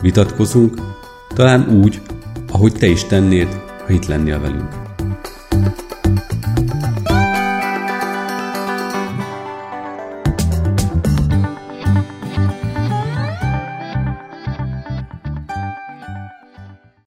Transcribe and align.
vitatkozunk, 0.00 0.74
talán 1.34 1.68
úgy, 1.68 2.00
ahogy 2.52 2.72
te 2.72 2.86
is 2.86 3.04
tennéd, 3.04 3.48
ha 3.86 3.92
itt 3.92 4.06
lennél 4.06 4.40
velünk. 4.40 4.78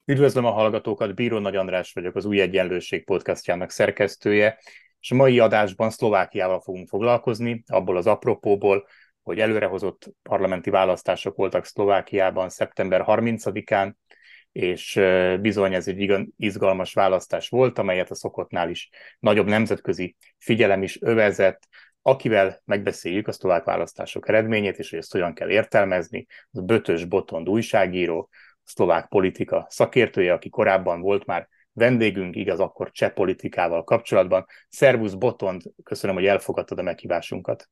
Üdvözlöm 0.06 0.46
a 0.46 0.52
hallgatókat, 0.52 1.16
Bíró 1.16 1.40
Nagy 1.40 1.56
András 1.56 1.94
vagyok, 1.94 2.16
az 2.16 2.26
Új 2.26 2.42
Egyenlőség 2.42 3.06
podcastjának 3.06 3.70
szerkesztője, 3.70 4.58
és 5.00 5.12
a 5.12 5.16
mai 5.16 5.40
adásban 5.40 5.90
Szlovákiával 5.90 6.60
fogunk 6.60 6.88
foglalkozni, 6.88 7.64
abból 7.68 7.98
az 7.98 8.08
apropóból, 8.08 8.88
hogy 9.24 9.40
előrehozott 9.40 10.14
parlamenti 10.24 10.70
választások 10.70 11.36
voltak 11.36 11.66
Szlovákiában 11.66 12.50
szeptember 12.50 13.04
30-án, 13.08 13.94
és 14.52 15.02
bizony 15.42 15.74
ez 15.74 15.88
egy 15.88 16.00
igen 16.00 16.34
izgalmas 16.38 16.94
választás 16.94 17.50
volt, 17.50 17.80
amelyet 17.80 18.12
a 18.12 18.16
szokottnál 18.16 18.70
is 18.70 18.90
nagyobb 19.20 19.48
nemzetközi 19.48 20.16
figyelem 20.38 20.84
is 20.84 21.02
övezett, 21.02 21.68
akivel 22.02 22.62
megbeszéljük 22.66 23.28
a 23.28 23.32
szlovák 23.32 23.64
választások 23.64 24.28
eredményét, 24.28 24.78
és 24.78 24.90
hogy 24.90 25.00
ezt 25.00 25.12
hogyan 25.12 25.34
kell 25.34 25.50
értelmezni, 25.50 26.28
az 26.52 26.62
Bötös 26.62 27.06
Botond 27.06 27.50
újságíró, 27.50 28.30
szlovák 28.64 29.08
politika 29.08 29.66
szakértője, 29.70 30.34
aki 30.34 30.50
korábban 30.50 31.02
volt 31.02 31.26
már 31.26 31.48
vendégünk, 31.72 32.36
igaz, 32.36 32.60
akkor 32.60 32.92
cseh 32.92 33.10
politikával 33.10 33.84
kapcsolatban. 33.84 34.46
Szervusz 34.70 35.14
Botond, 35.14 35.62
köszönöm, 35.84 36.16
hogy 36.16 36.26
elfogadtad 36.26 36.80
a 36.80 36.84
meghívásunkat. 36.84 37.70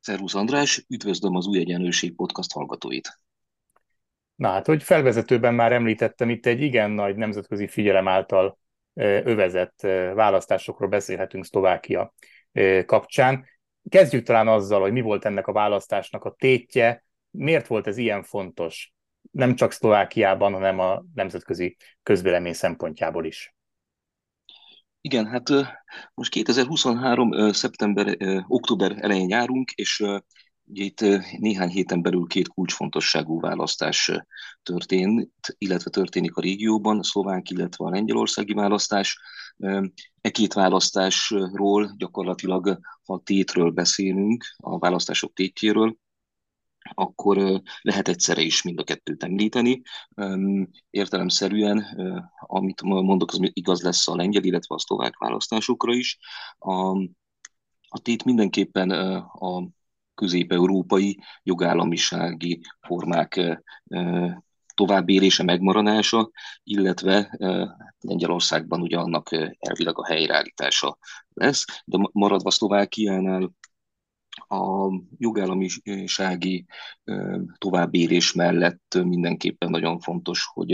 Szervusz 0.00 0.34
András, 0.34 0.84
üdvözlöm 0.88 1.34
az 1.34 1.46
Új 1.46 1.58
Egyenlőség 1.58 2.14
podcast 2.14 2.52
hallgatóit. 2.52 3.20
Na 4.34 4.48
hát, 4.48 4.66
hogy 4.66 4.82
felvezetőben 4.82 5.54
már 5.54 5.72
említettem, 5.72 6.30
itt 6.30 6.46
egy 6.46 6.60
igen 6.60 6.90
nagy 6.90 7.16
nemzetközi 7.16 7.68
figyelem 7.68 8.08
által 8.08 8.58
övezett 8.94 9.80
választásokról 10.14 10.88
beszélhetünk 10.88 11.44
Szlovákia 11.44 12.14
kapcsán. 12.86 13.44
Kezdjük 13.88 14.24
talán 14.24 14.48
azzal, 14.48 14.80
hogy 14.80 14.92
mi 14.92 15.00
volt 15.00 15.24
ennek 15.24 15.46
a 15.46 15.52
választásnak 15.52 16.24
a 16.24 16.34
tétje, 16.38 17.04
miért 17.30 17.66
volt 17.66 17.86
ez 17.86 17.96
ilyen 17.96 18.22
fontos, 18.22 18.92
nem 19.30 19.54
csak 19.54 19.72
Szlovákiában, 19.72 20.52
hanem 20.52 20.78
a 20.78 21.04
nemzetközi 21.14 21.76
közvélemény 22.02 22.52
szempontjából 22.52 23.24
is. 23.24 23.54
Igen, 25.08 25.26
hát 25.26 25.48
most 26.14 26.30
2023. 26.30 27.52
szeptember, 27.52 28.16
október 28.46 28.96
elején 29.00 29.28
járunk, 29.28 29.70
és 29.70 30.00
ugye 30.64 30.84
itt 30.84 31.00
néhány 31.38 31.68
héten 31.68 32.02
belül 32.02 32.26
két 32.26 32.48
kulcsfontosságú 32.48 33.40
választás 33.40 34.12
történt, 34.62 35.30
illetve 35.58 35.90
történik 35.90 36.36
a 36.36 36.40
régióban, 36.40 36.98
a 36.98 37.02
szlovák, 37.02 37.50
illetve 37.50 37.84
a 37.84 37.90
lengyelországi 37.90 38.52
választás. 38.52 39.18
E 40.20 40.30
két 40.30 40.52
választásról 40.52 41.94
gyakorlatilag, 41.96 42.78
ha 43.04 43.20
tétről 43.24 43.70
beszélünk, 43.70 44.44
a 44.56 44.78
választások 44.78 45.32
tétjéről, 45.32 45.96
akkor 46.94 47.62
lehet 47.80 48.08
egyszerre 48.08 48.40
is 48.40 48.62
mind 48.62 48.78
a 48.78 48.84
kettőt 48.84 49.22
említeni. 49.24 49.82
Értelemszerűen, 50.90 51.86
amit 52.40 52.82
mondok, 52.82 53.32
az 53.32 53.38
igaz 53.52 53.82
lesz 53.82 54.08
a 54.08 54.16
lengyel, 54.16 54.42
illetve 54.42 54.74
a 54.74 54.78
szlovák 54.78 55.18
választásokra 55.18 55.94
is. 55.94 56.18
A, 56.58 56.96
a 57.88 57.98
tét 58.02 58.24
mindenképpen 58.24 58.90
a 59.20 59.68
közép-európai 60.14 61.20
jogállamisági 61.42 62.60
formák 62.80 63.62
továbbélése, 64.74 65.42
megmaradása, 65.42 66.30
illetve 66.62 67.36
Lengyelországban 68.00 68.80
ugye 68.80 68.98
annak 68.98 69.32
elvileg 69.58 69.98
a 69.98 70.06
helyreállítása 70.06 70.98
lesz, 71.28 71.64
de 71.84 71.98
maradva 72.12 72.50
Szlovákiánál 72.50 73.50
a 74.48 74.92
jogállamisági 75.18 76.66
továbbélés 77.58 78.32
mellett 78.32 78.98
mindenképpen 79.04 79.70
nagyon 79.70 80.00
fontos, 80.00 80.46
hogy 80.52 80.72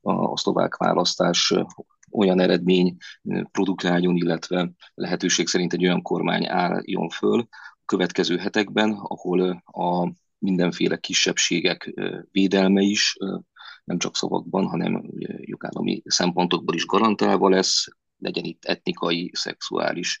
a 0.00 0.36
szlovák 0.36 0.76
választás 0.76 1.54
olyan 2.10 2.40
eredmény 2.40 2.96
produkáljon, 3.50 4.16
illetve 4.16 4.70
lehetőség 4.94 5.46
szerint 5.46 5.72
egy 5.72 5.84
olyan 5.84 6.02
kormány 6.02 6.46
álljon 6.48 7.08
föl 7.08 7.40
a 7.50 7.84
következő 7.84 8.36
hetekben, 8.36 8.92
ahol 8.92 9.62
a 9.64 10.12
mindenféle 10.38 10.96
kisebbségek 10.96 11.94
védelme 12.30 12.80
is 12.80 13.16
nem 13.84 13.98
csak 13.98 14.16
szavakban, 14.16 14.66
hanem 14.66 15.02
jogállami 15.40 16.02
szempontokból 16.04 16.74
is 16.74 16.86
garantálva 16.86 17.48
lesz, 17.48 17.88
legyen 18.20 18.44
itt 18.44 18.64
etnikai, 18.64 19.30
szexuális 19.34 20.18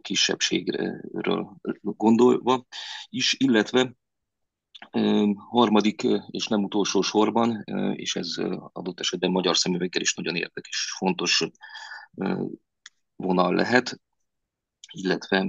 kisebbségről 0.00 1.56
gondolva 1.82 2.66
is, 3.08 3.34
illetve 3.38 3.94
harmadik 5.36 6.02
és 6.30 6.46
nem 6.46 6.64
utolsó 6.64 7.02
sorban, 7.02 7.62
és 7.94 8.16
ez 8.16 8.34
adott 8.72 9.00
esetben 9.00 9.30
magyar 9.30 9.56
szemüveggel 9.56 10.02
is 10.02 10.14
nagyon 10.14 10.36
érdekes, 10.36 10.94
fontos 10.98 11.44
vonal 13.16 13.54
lehet, 13.54 14.00
illetve 14.92 15.46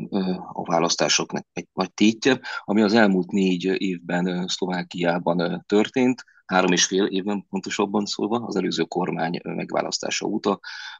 a 0.54 0.64
választásoknak 0.64 1.48
egy 1.54 1.68
nagy 1.74 1.94
tétje, 1.94 2.40
ami 2.60 2.82
az 2.82 2.94
elmúlt 2.94 3.32
négy 3.32 3.64
évben 3.64 4.48
Szlovákiában 4.48 5.64
történt, 5.68 6.24
három 6.46 6.72
és 6.72 6.86
fél 6.86 7.06
évben 7.06 7.46
pontosabban 7.50 8.06
szólva, 8.06 8.46
az 8.46 8.56
előző 8.56 8.84
kormány 8.84 9.40
megválasztása 9.44 10.26
óta, 10.26 10.60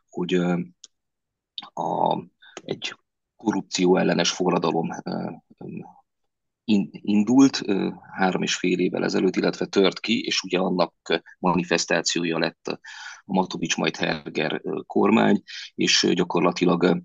hogy 0.10 0.34
a, 1.74 2.18
egy 2.64 2.96
korrupció 3.36 3.98
ellenes 3.98 4.32
forradalom 4.32 4.90
indult 6.92 7.62
három 8.12 8.42
és 8.42 8.56
fél 8.56 8.80
évvel 8.80 9.04
ezelőtt, 9.04 9.36
illetve 9.36 9.66
tört 9.66 10.00
ki, 10.00 10.24
és 10.26 10.42
ugye 10.42 10.60
annak 10.60 10.94
manifestációja 11.40 12.38
lett 12.38 12.68
a 12.68 12.80
Matovics 13.26 13.78
majd 13.78 13.96
Herger 13.96 14.62
kormány, 14.86 15.44
és 15.76 16.12
gyakorlatilag 16.14 17.02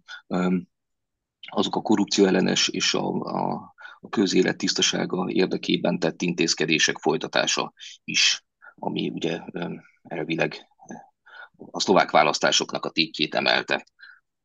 azok 1.41 1.77
a 1.77 1.81
korrupció 1.83 2.25
ellenes 2.25 2.69
és 2.69 2.95
a, 2.95 3.09
a, 3.09 3.75
a 4.01 4.09
közélet 4.09 4.57
tisztasága 4.57 5.27
érdekében 5.29 5.99
tett 5.99 6.23
intézkedések 6.23 6.99
folytatása 6.99 7.73
is, 8.05 8.45
ami 8.75 9.09
ugye 9.09 9.41
elvileg 10.03 10.69
a 11.71 11.81
szlovák 11.81 12.11
választásoknak 12.11 12.85
a 12.85 12.91
tétjét 12.91 13.35
emelte. 13.35 13.85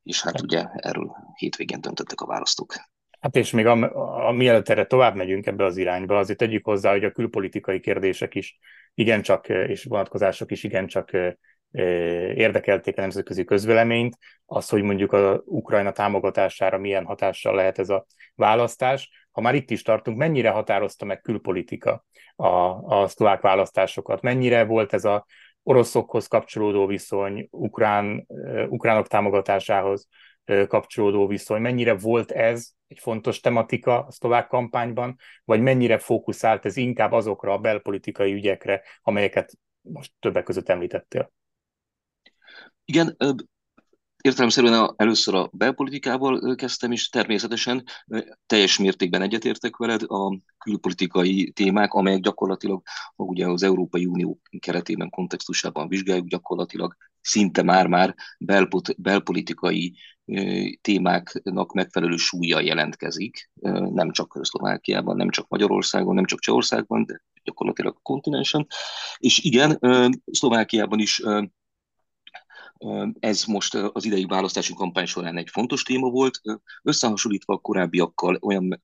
És 0.04 0.22
hát 0.22 0.42
ugye 0.42 0.66
erről 0.74 1.16
hétvégén 1.36 1.82
döntöttek 1.82 2.22
a 2.22 2.26
választók. 2.26 2.74
Hát 3.20 3.36
és 3.36 3.52
még 3.52 3.66
a, 3.66 4.28
a, 4.28 4.32
mielőtt 4.32 4.70
erre 4.70 4.86
tovább 4.86 5.16
megyünk 5.16 5.46
ebbe 5.46 5.66
az 5.66 5.78
irányba, 5.78 6.18
azért 6.18 6.38
tegyük 6.38 6.66
hozzá, 6.66 6.92
hogy 6.92 7.04
a 7.04 7.12
külpolitikai 7.12 7.80
kérdések 7.80 8.36
is 8.36 8.58
igencsak, 8.94 9.50
és 9.50 9.84
vonatkozások 9.84 10.52
is 10.52 10.64
igencsak 10.64 11.12
érdekelték 12.36 12.98
a 12.98 13.02
nemzetközi 13.02 13.44
közvéleményt, 13.44 14.18
az, 14.46 14.70
hogy 14.70 14.82
mondjuk 14.82 15.12
a 15.12 15.42
Ukrajna 15.46 15.92
támogatására 15.92 16.78
milyen 16.78 17.06
hatással 17.06 17.56
lehet 17.56 17.80
ez 17.80 17.90
a 17.90 18.06
választás. 18.36 19.25
Ha 19.36 19.42
már 19.42 19.56
itt 19.56 19.70
is 19.70 19.82
tartunk, 19.82 20.18
mennyire 20.18 20.50
határozta 20.50 21.06
meg 21.06 21.22
külpolitika 21.22 22.06
a, 22.36 22.48
a 23.02 23.08
szlovák 23.08 23.42
választásokat? 23.42 24.22
Mennyire 24.22 24.66
volt 24.66 24.94
ez 24.94 25.06
a 25.06 25.26
oroszokhoz 25.64 26.28
kapcsolódó 26.28 26.86
viszony, 26.86 27.48
ukrán, 27.52 28.28
ukránok 28.68 29.08
támogatásához 29.08 30.08
kapcsolódó 30.68 31.28
viszony, 31.28 31.62
mennyire 31.62 31.94
volt 31.94 32.32
ez 32.32 32.70
egy 32.88 33.00
fontos 33.00 33.40
tematika 33.40 34.00
a 34.00 34.12
szlovák 34.12 34.48
kampányban, 34.48 35.16
vagy 35.46 35.62
mennyire 35.62 35.98
fókuszált 35.98 36.66
ez 36.66 36.78
inkább 36.78 37.12
azokra 37.12 37.54
a 37.54 37.58
belpolitikai 37.58 38.34
ügyekre, 38.34 38.82
amelyeket 39.02 39.52
most 39.82 40.12
többek 40.20 40.44
között 40.44 40.70
említettél? 40.70 41.32
Igen, 42.86 43.18
értelemszerűen 44.26 44.94
először 44.96 45.36
a 45.36 45.50
belpolitikával 45.52 46.56
kezdtem, 46.56 46.92
és 46.92 47.10
természetesen 47.10 47.84
teljes 48.46 48.78
mértékben 48.78 49.22
egyetértek 49.22 49.76
veled 49.76 50.02
a 50.04 50.40
külpolitikai 50.58 51.52
témák, 51.52 51.94
amelyek 51.94 52.20
gyakorlatilag, 52.20 52.82
ugye 53.16 53.48
az 53.48 53.64
Európai 53.64 54.06
Unió 54.06 54.40
keretében, 54.60 55.10
kontextusában 55.10 55.88
vizsgáljuk, 55.88 56.28
gyakorlatilag 56.28 56.96
szinte 57.22 57.64
már-már 57.64 58.16
belpolitikai 58.98 59.96
témáknak 60.82 61.74
megfelelő 61.74 62.16
súlya 62.16 62.60
jelentkezik, 62.60 63.50
nem 63.94 64.12
csak 64.12 64.40
Szlovákiában, 64.42 65.16
nem 65.16 65.30
csak 65.30 65.48
Magyarországon, 65.48 66.16
nem 66.16 66.26
csak 66.26 66.40
Csehországban, 66.40 67.06
de 67.06 67.22
gyakorlatilag 67.44 67.96
a 67.96 68.02
kontinensen. 68.02 68.68
És 69.18 69.40
igen, 69.40 69.80
Szlovákiában 70.26 71.00
is 71.00 71.22
ez 73.20 73.44
most 73.44 73.74
az 73.74 74.06
idei 74.06 74.26
választási 74.26 74.74
kampány 74.74 75.06
során 75.06 75.38
egy 75.38 75.50
fontos 75.50 75.84
téma 75.84 76.10
volt. 76.10 76.42
Összehasonlítva 76.84 77.54
a 77.54 77.58
korábbiakkal 77.58 78.38
olyan 78.42 78.84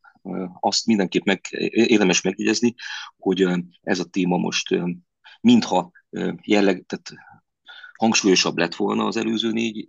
azt 0.59 0.85
mindenképp 0.85 1.25
meg, 1.25 1.41
érdemes 1.69 2.21
megjegyezni, 2.21 2.75
hogy 3.17 3.47
ez 3.81 3.99
a 3.99 4.05
téma 4.05 4.38
most 4.38 4.75
mintha 5.41 5.91
jelleg, 6.41 6.85
tehát 6.88 7.13
hangsúlyosabb 8.01 8.57
lett 8.57 8.75
volna 8.75 9.06
az 9.06 9.18
előző 9.18 9.51
négy 9.51 9.88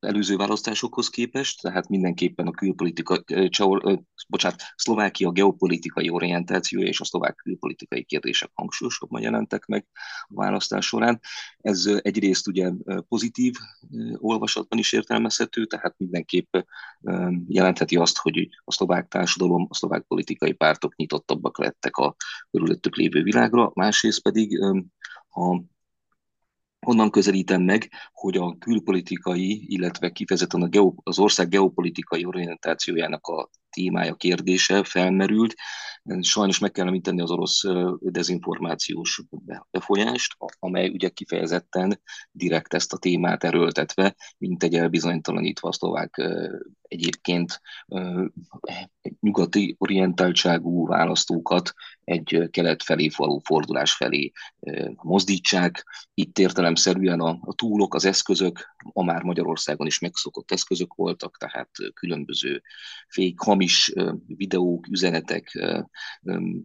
előző 0.00 0.36
választásokhoz 0.36 1.08
képest, 1.08 1.62
tehát 1.62 1.88
mindenképpen 1.88 2.46
a 2.46 2.50
külpolitika, 2.50 3.24
csehol, 3.48 4.06
bocsánat, 4.28 4.62
Szlovákia 4.76 5.30
geopolitikai 5.30 6.10
orientációja 6.10 6.86
és 6.86 7.00
a 7.00 7.04
szlovák 7.04 7.34
külpolitikai 7.34 8.04
kérdések 8.04 8.50
hangsúlyosabban 8.54 9.22
jelentek 9.22 9.66
meg 9.66 9.86
a 10.28 10.34
választás 10.34 10.86
során. 10.86 11.20
Ez 11.58 11.86
egyrészt 12.02 12.48
ugye 12.48 12.72
pozitív 13.08 13.54
olvasatban 14.16 14.78
is 14.78 14.92
értelmezhető, 14.92 15.64
tehát 15.66 15.94
mindenképp 15.98 16.56
jelentheti 17.48 17.96
azt, 17.96 18.18
hogy 18.18 18.48
a 18.64 18.72
szlovák 18.72 19.08
társadalom, 19.08 19.66
a 19.68 19.74
szlovák 19.74 20.02
politikai 20.02 20.52
pártok 20.52 20.96
nyitottabbak 20.96 21.58
lettek 21.58 21.96
a 21.96 22.16
körülöttük 22.50 22.96
lévő 22.96 23.22
világra, 23.22 23.70
másrészt 23.74 24.22
pedig 24.22 24.58
ha 25.28 25.62
onnan 26.86 27.10
közelítem 27.10 27.62
meg, 27.62 27.90
hogy 28.12 28.36
a 28.36 28.56
külpolitikai, 28.58 29.64
illetve 29.68 30.10
kifejezetten 30.10 30.62
a 30.62 30.92
az 31.02 31.18
ország 31.18 31.48
geopolitikai 31.48 32.24
orientációjának 32.24 33.26
a 33.26 33.48
témája, 33.70 34.14
kérdése 34.14 34.84
felmerült. 34.84 35.54
Sajnos 36.20 36.58
meg 36.58 36.70
kell 36.70 36.86
említeni 36.86 37.20
az 37.20 37.30
orosz 37.30 37.62
dezinformációs 37.98 39.22
befolyást, 39.70 40.36
amely 40.58 40.88
ugye 40.88 41.08
kifejezetten 41.08 42.00
direkt 42.30 42.74
ezt 42.74 42.92
a 42.92 42.98
témát 42.98 43.44
erőltetve, 43.44 44.14
mint 44.38 44.62
egy 44.62 44.74
elbizonytalanítva 44.74 45.68
a 45.68 45.72
szlovák 45.72 46.22
egyébként 46.82 47.60
nyugati 49.22 49.74
orientáltságú 49.78 50.86
választókat 50.86 51.72
egy 52.04 52.48
kelet 52.50 52.82
felé 52.82 53.10
való 53.16 53.40
fordulás 53.44 53.92
felé 53.92 54.32
mozdítsák. 55.02 55.84
Itt 56.14 56.38
értelemszerűen 56.38 57.20
a, 57.20 57.38
a 57.40 57.54
túlok, 57.54 57.94
az 57.94 58.04
eszközök, 58.04 58.74
a 58.92 59.04
már 59.04 59.22
Magyarországon 59.22 59.86
is 59.86 59.98
megszokott 59.98 60.50
eszközök 60.50 60.94
voltak, 60.94 61.36
tehát 61.36 61.70
különböző 61.94 62.62
fék, 63.08 63.40
hamis 63.40 63.92
videók, 64.26 64.88
üzenetek 64.88 65.58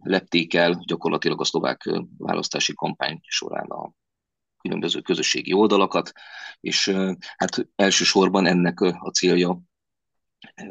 lepték 0.00 0.54
el 0.54 0.82
gyakorlatilag 0.86 1.40
a 1.40 1.44
szlovák 1.44 1.90
választási 2.16 2.74
kampány 2.74 3.20
során 3.22 3.66
a 3.66 3.92
különböző 4.60 5.00
közösségi 5.00 5.52
oldalakat, 5.52 6.12
és 6.60 6.88
hát 7.36 7.68
elsősorban 7.76 8.46
ennek 8.46 8.80
a 8.80 9.10
célja 9.10 9.60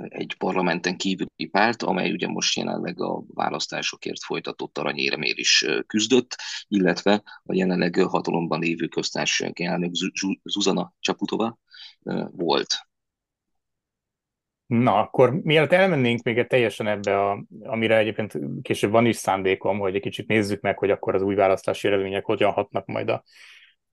egy 0.07 0.35
parlamenten 0.37 0.97
kívüli 0.97 1.45
párt, 1.51 1.83
amely 1.83 2.11
ugye 2.11 2.27
most 2.27 2.57
jelenleg 2.57 3.01
a 3.01 3.23
választásokért 3.27 4.23
folytatott 4.23 4.77
aranyéremér 4.77 5.37
is 5.37 5.65
küzdött, 5.87 6.35
illetve 6.67 7.23
a 7.43 7.53
jelenleg 7.53 7.95
hatalomban 7.95 8.59
lévő 8.59 8.87
köztársasági 8.87 9.63
elnök 9.63 9.91
Zuzana 10.43 10.93
Csaputova 10.99 11.57
volt. 12.31 12.87
Na, 14.65 14.99
akkor 14.99 15.33
mielőtt 15.33 15.71
elmennénk 15.71 16.23
még 16.23 16.47
teljesen 16.47 16.87
ebbe, 16.87 17.29
a, 17.29 17.45
amire 17.59 17.97
egyébként 17.97 18.37
később 18.61 18.91
van 18.91 19.05
is 19.05 19.15
szándékom, 19.15 19.79
hogy 19.79 19.95
egy 19.95 20.01
kicsit 20.01 20.27
nézzük 20.27 20.61
meg, 20.61 20.77
hogy 20.77 20.89
akkor 20.89 21.15
az 21.15 21.21
új 21.21 21.35
választási 21.35 21.87
eredmények 21.87 22.25
hogyan 22.25 22.51
hatnak 22.51 22.85
majd 22.85 23.09
a 23.09 23.23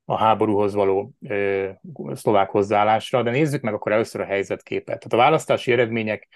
a 0.05 0.17
háborúhoz 0.17 0.75
való 0.75 1.13
ö, 1.29 1.69
szlovák 2.13 2.51
hozzáállásra, 2.51 3.23
de 3.23 3.31
nézzük 3.31 3.63
meg 3.63 3.75
akkor 3.75 3.93
először 3.93 4.21
a 4.21 4.25
helyzetképet. 4.25 4.85
Tehát 4.87 5.13
a 5.13 5.17
választási 5.17 5.73
eredmények 5.73 6.29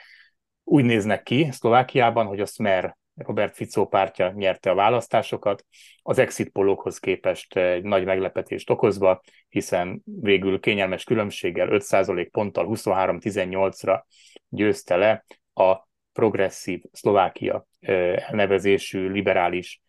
úgy 0.65 0.85
néznek 0.85 1.23
ki 1.23 1.49
Szlovákiában, 1.51 2.27
hogy 2.27 2.41
a 2.41 2.47
Smer 2.47 2.97
Robert 3.15 3.55
Fico 3.55 3.87
pártja 3.87 4.33
nyerte 4.37 4.71
a 4.71 4.75
választásokat, 4.75 5.65
az 6.03 6.19
exit 6.19 6.49
polókhoz 6.49 6.99
képest 6.99 7.57
egy 7.57 7.83
nagy 7.83 8.05
meglepetést 8.05 8.71
okozva, 8.71 9.21
hiszen 9.49 10.03
végül 10.05 10.61
kényelmes 10.61 11.05
különbséggel 11.05 11.69
5% 11.71 12.29
ponttal 12.31 12.67
23-18-ra 12.69 14.03
győzte 14.49 14.97
le 14.97 15.25
a 15.55 15.89
progresszív 16.13 16.83
Szlovákia 16.93 17.67
elnevezésű 17.81 19.09
liberális 19.09 19.83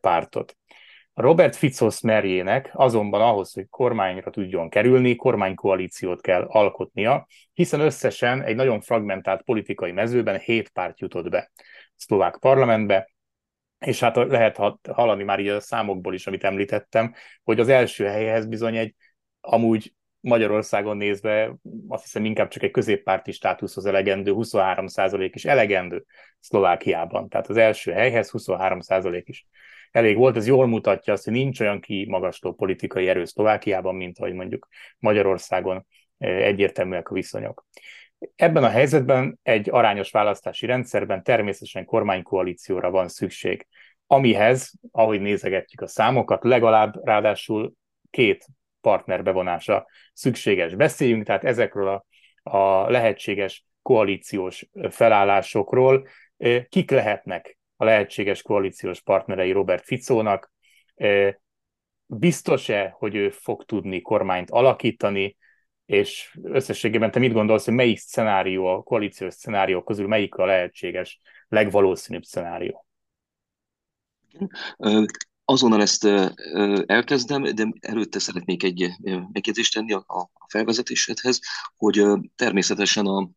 pártot. 0.00 0.56
Robert 1.16 1.56
Fico 1.56 1.88
merjének 2.02 2.70
azonban 2.72 3.20
ahhoz, 3.20 3.52
hogy 3.52 3.68
kormányra 3.68 4.30
tudjon 4.30 4.68
kerülni, 4.68 5.16
kormánykoalíciót 5.16 6.20
kell 6.20 6.42
alkotnia, 6.42 7.26
hiszen 7.52 7.80
összesen 7.80 8.42
egy 8.42 8.56
nagyon 8.56 8.80
fragmentált 8.80 9.42
politikai 9.42 9.92
mezőben 9.92 10.38
hét 10.38 10.68
párt 10.68 11.00
jutott 11.00 11.28
be 11.28 11.50
a 11.54 11.62
szlovák 11.94 12.36
parlamentbe, 12.40 13.10
és 13.78 14.00
hát 14.00 14.16
lehet 14.16 14.58
hallani 14.90 15.22
már 15.22 15.40
így 15.40 15.48
a 15.48 15.60
számokból 15.60 16.14
is, 16.14 16.26
amit 16.26 16.44
említettem, 16.44 17.14
hogy 17.44 17.60
az 17.60 17.68
első 17.68 18.04
helyhez 18.04 18.46
bizony 18.46 18.76
egy 18.76 18.94
amúgy 19.40 19.94
Magyarországon 20.20 20.96
nézve 20.96 21.56
azt 21.88 22.02
hiszem 22.02 22.24
inkább 22.24 22.48
csak 22.48 22.62
egy 22.62 22.70
középpárti 22.70 23.32
státuszhoz 23.32 23.86
elegendő, 23.86 24.32
23% 24.34 25.30
is 25.32 25.44
elegendő 25.44 26.04
Szlovákiában. 26.40 27.28
Tehát 27.28 27.48
az 27.48 27.56
első 27.56 27.92
helyhez 27.92 28.30
23 28.30 28.78
is 29.24 29.46
elég 29.96 30.16
volt, 30.16 30.36
ez 30.36 30.46
jól 30.46 30.66
mutatja 30.66 31.12
azt, 31.12 31.24
hogy 31.24 31.32
nincs 31.32 31.60
olyan 31.60 31.80
kimagasló 31.80 32.52
politikai 32.52 33.08
erő 33.08 33.24
Szlovákiában, 33.24 33.94
mint 33.94 34.18
ahogy 34.18 34.32
mondjuk 34.32 34.68
Magyarországon 34.98 35.86
egyértelműek 36.18 37.08
a 37.08 37.14
viszonyok. 37.14 37.66
Ebben 38.36 38.64
a 38.64 38.68
helyzetben 38.68 39.38
egy 39.42 39.70
arányos 39.70 40.10
választási 40.10 40.66
rendszerben 40.66 41.22
természetesen 41.22 41.84
kormánykoalícióra 41.84 42.90
van 42.90 43.08
szükség, 43.08 43.66
amihez, 44.06 44.72
ahogy 44.90 45.20
nézegetjük 45.20 45.80
a 45.80 45.86
számokat, 45.86 46.44
legalább 46.44 47.04
ráadásul 47.04 47.72
két 48.10 48.46
partner 48.80 49.22
bevonása 49.22 49.86
szükséges. 50.12 50.74
Beszéljünk 50.74 51.26
tehát 51.26 51.44
ezekről 51.44 51.88
a, 51.88 52.06
a 52.56 52.90
lehetséges 52.90 53.64
koalíciós 53.82 54.68
felállásokról, 54.90 56.08
kik 56.68 56.90
lehetnek 56.90 57.55
a 57.76 57.84
lehetséges 57.84 58.42
koalíciós 58.42 59.02
partnerei 59.02 59.52
Robert 59.52 59.84
Ficónak. 59.84 60.52
Biztos-e, 62.06 62.94
hogy 62.98 63.14
ő 63.14 63.30
fog 63.30 63.64
tudni 63.64 64.00
kormányt 64.00 64.50
alakítani, 64.50 65.36
és 65.86 66.38
összességében 66.42 67.10
te 67.10 67.18
mit 67.18 67.32
gondolsz, 67.32 67.64
hogy 67.64 67.74
melyik 67.74 67.98
szenárió, 67.98 68.66
a 68.66 68.82
koalíciós 68.82 69.34
szenárió 69.34 69.82
közül 69.82 70.06
melyik 70.06 70.34
a 70.34 70.44
lehetséges, 70.44 71.20
legvalószínűbb 71.48 72.22
szenárió? 72.22 72.86
Azonnal 75.44 75.80
ezt 75.80 76.04
elkezdem, 76.86 77.42
de 77.42 77.66
előtte 77.80 78.18
szeretnék 78.18 78.62
egy 78.62 78.90
megjegyzést 79.32 79.74
tenni 79.74 79.92
a 79.92 80.30
felvezetésedhez, 80.48 81.40
hogy 81.76 82.04
természetesen 82.34 83.06
a 83.06 83.28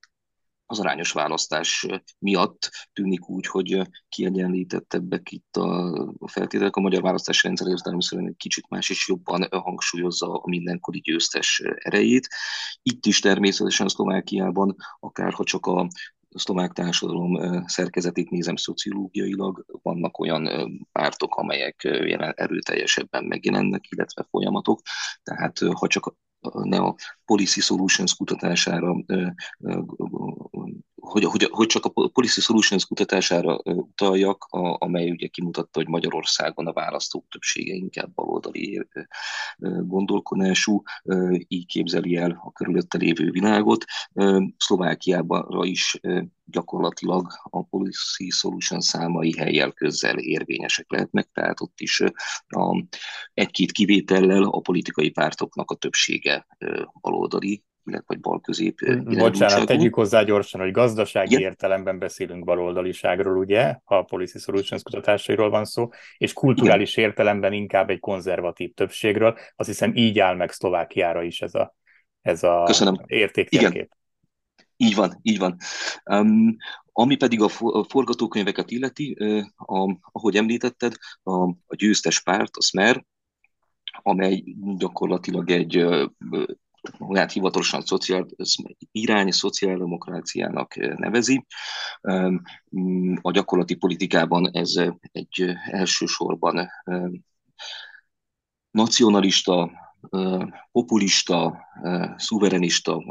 az 0.71 0.79
arányos 0.79 1.11
választás 1.11 1.85
miatt 2.19 2.69
tűnik 2.93 3.29
úgy, 3.29 3.45
hogy 3.45 3.81
kiegyenlítettebbek 4.09 5.31
itt 5.31 5.55
a, 5.55 6.13
feltételek. 6.25 6.75
A 6.75 6.81
magyar 6.81 7.01
választási 7.01 7.47
rendszer 7.47 7.67
értelemszerűen 7.67 8.27
egy 8.27 8.37
kicsit 8.37 8.69
más 8.69 8.89
és 8.89 9.07
jobban 9.07 9.47
hangsúlyozza 9.51 10.33
a 10.33 10.49
mindenkori 10.49 10.99
győztes 10.99 11.61
erejét. 11.75 12.27
Itt 12.81 13.05
is 13.05 13.19
természetesen 13.19 13.87
Szlovákiában, 13.87 14.75
akárha 14.99 15.43
csak 15.43 15.65
a 15.65 15.87
szlovák 16.29 16.71
társadalom 16.71 17.63
szerkezetét 17.67 18.29
nézem 18.29 18.55
szociológiailag, 18.55 19.65
vannak 19.81 20.19
olyan 20.19 20.47
pártok, 20.91 21.35
amelyek 21.35 21.83
erőteljesebben 22.35 23.23
megjelennek, 23.23 23.85
illetve 23.89 24.25
folyamatok. 24.29 24.81
Tehát 25.23 25.59
ha 25.59 25.87
csak 25.87 26.15
ne 26.63 26.77
a 26.77 26.95
Policy 27.25 27.61
Solutions 27.61 28.15
kutatására 28.15 28.95
hogy, 30.99 31.23
hogy, 31.23 31.47
hogy 31.51 31.67
csak 31.67 31.85
a 31.85 32.07
Policy 32.07 32.41
Solutions 32.41 32.85
kutatására 32.85 33.59
utaljak, 33.63 34.43
a, 34.43 34.75
amely 34.79 35.11
ugye 35.11 35.27
kimutatta, 35.27 35.79
hogy 35.79 35.87
Magyarországon 35.87 36.67
a 36.67 36.73
választók 36.73 37.27
többsége 37.29 37.73
inkább 37.73 38.13
baloldali 38.13 38.87
gondolkodású, 39.81 40.81
így 41.47 41.65
képzeli 41.65 42.15
el 42.15 42.41
a 42.43 42.51
körülötte 42.51 42.97
lévő 42.97 43.29
világot. 43.29 43.85
Szlovákiában 44.57 45.65
is 45.65 45.99
gyakorlatilag 46.45 47.27
a 47.43 47.63
Policy 47.63 48.29
Solution 48.29 48.79
számai 48.79 49.37
helyjel 49.37 49.71
közzel 49.71 50.17
érvényesek 50.17 50.91
lehetnek, 50.91 51.29
tehát 51.33 51.61
ott 51.61 51.79
is 51.79 52.03
egy-két 53.33 53.71
kivétellel 53.71 54.43
a 54.43 54.59
politikai 54.59 55.09
pártoknak 55.09 55.71
a 55.71 55.75
többsége 55.75 56.28
baloldali 57.01 57.63
illetve 57.89 58.05
vagy 58.07 58.19
bal-közép 58.19 58.79
Bocsánat, 59.03 59.65
tegyük 59.65 59.95
hozzá 59.95 60.23
gyorsan, 60.23 60.61
hogy 60.61 60.71
gazdasági 60.71 61.33
Igen. 61.33 61.49
értelemben 61.49 61.99
beszélünk 61.99 62.43
baloldaliságról, 62.43 63.37
ugye, 63.37 63.75
ha 63.83 63.97
a 63.97 64.03
Policy 64.03 64.39
Solutions 64.39 64.83
kutatásairól 64.83 65.49
van 65.49 65.65
szó, 65.65 65.89
és 66.17 66.33
kulturális 66.33 66.97
Igen. 66.97 67.09
értelemben 67.09 67.53
inkább 67.53 67.89
egy 67.89 67.99
konzervatív 67.99 68.73
többségről. 68.73 69.37
Azt 69.55 69.69
hiszem 69.69 69.95
így 69.95 70.19
áll 70.19 70.35
meg 70.35 70.51
Szlovákiára 70.51 71.23
is 71.23 71.41
ez 71.41 71.55
a, 71.55 71.75
ez 72.21 72.43
a 72.43 72.63
Köszönöm. 72.65 72.95
értéktérkép. 73.05 73.91
Így 74.77 74.95
van, 74.95 75.19
így 75.21 75.39
van. 75.39 75.55
Um, 76.05 76.55
ami 76.91 77.15
pedig 77.15 77.41
a, 77.41 77.49
forgatókönyveket 77.87 78.71
illeti, 78.71 79.17
uh, 79.19 79.45
a, 79.55 79.99
ahogy 80.11 80.35
említetted, 80.35 80.93
a, 81.23 81.43
a 81.43 81.75
győztes 81.75 82.21
párt, 82.21 82.55
a 82.57 82.61
Smer, 82.61 83.05
amely 83.91 84.43
gyakorlatilag 84.77 85.49
egy 85.49 85.85
magát 86.97 87.31
hivatalosan 87.31 87.81
szociál, 87.81 88.25
irány 88.91 89.31
szociáldemokráciának 89.31 90.75
nevezi. 90.75 91.45
A 93.21 93.31
gyakorlati 93.31 93.75
politikában 93.75 94.49
ez 94.51 94.73
egy 95.11 95.45
elsősorban 95.65 96.69
nacionalista, 98.71 99.71
populista, 100.71 101.57
szuverenista 102.17 103.03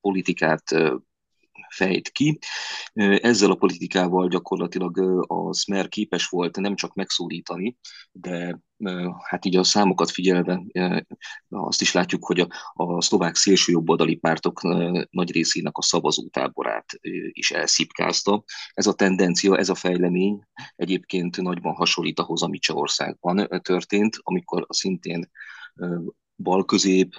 politikát 0.00 0.62
fejt 1.68 2.08
ki. 2.08 2.38
Ezzel 3.20 3.50
a 3.50 3.54
politikával 3.54 4.28
gyakorlatilag 4.28 4.98
a 5.30 5.54
Smer 5.54 5.88
képes 5.88 6.26
volt 6.28 6.56
nem 6.56 6.74
csak 6.74 6.94
megszólítani, 6.94 7.76
de 8.12 8.60
hát 9.22 9.44
így 9.44 9.56
a 9.56 9.64
számokat 9.64 10.10
figyelve 10.10 10.62
azt 11.48 11.80
is 11.80 11.92
látjuk, 11.92 12.24
hogy 12.24 12.40
a, 12.40 12.48
a 12.72 13.02
szlovák 13.02 13.34
szélsőjobboldali 13.34 14.16
pártok 14.16 14.62
nagy 15.10 15.32
részének 15.32 15.76
a 15.76 15.82
szavazótáborát 15.82 16.86
is 17.32 17.50
elszipkázta. 17.50 18.44
Ez 18.72 18.86
a 18.86 18.94
tendencia, 18.94 19.56
ez 19.56 19.68
a 19.68 19.74
fejlemény 19.74 20.40
egyébként 20.76 21.36
nagyban 21.36 21.74
hasonlít 21.74 22.18
ahhoz, 22.18 22.42
ami 22.42 22.58
Csehországban 22.58 23.48
történt, 23.62 24.16
amikor 24.22 24.66
szintén 24.68 25.30
bal-közép 26.36 27.14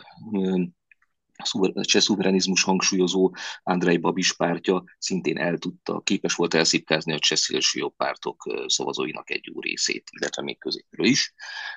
cseh 1.82 2.02
szuverenizmus 2.02 2.64
hangsúlyozó 2.64 3.36
Andrei 3.64 3.98
Babis 3.98 4.36
pártja 4.36 4.84
szintén 4.98 5.38
el 5.38 5.58
tudta, 5.58 6.02
képes 6.02 6.36
volt 6.36 6.54
elszipkázni 6.54 7.14
a 7.14 7.20
cseh 7.20 7.40
jobb 7.74 7.96
pártok 7.96 8.64
szavazóinak 8.68 9.30
egy 9.30 9.46
jó 9.46 9.60
részét, 9.60 10.10
illetve 10.12 10.42
még 10.42 10.58
középről 10.58 11.06
is. 11.06 11.34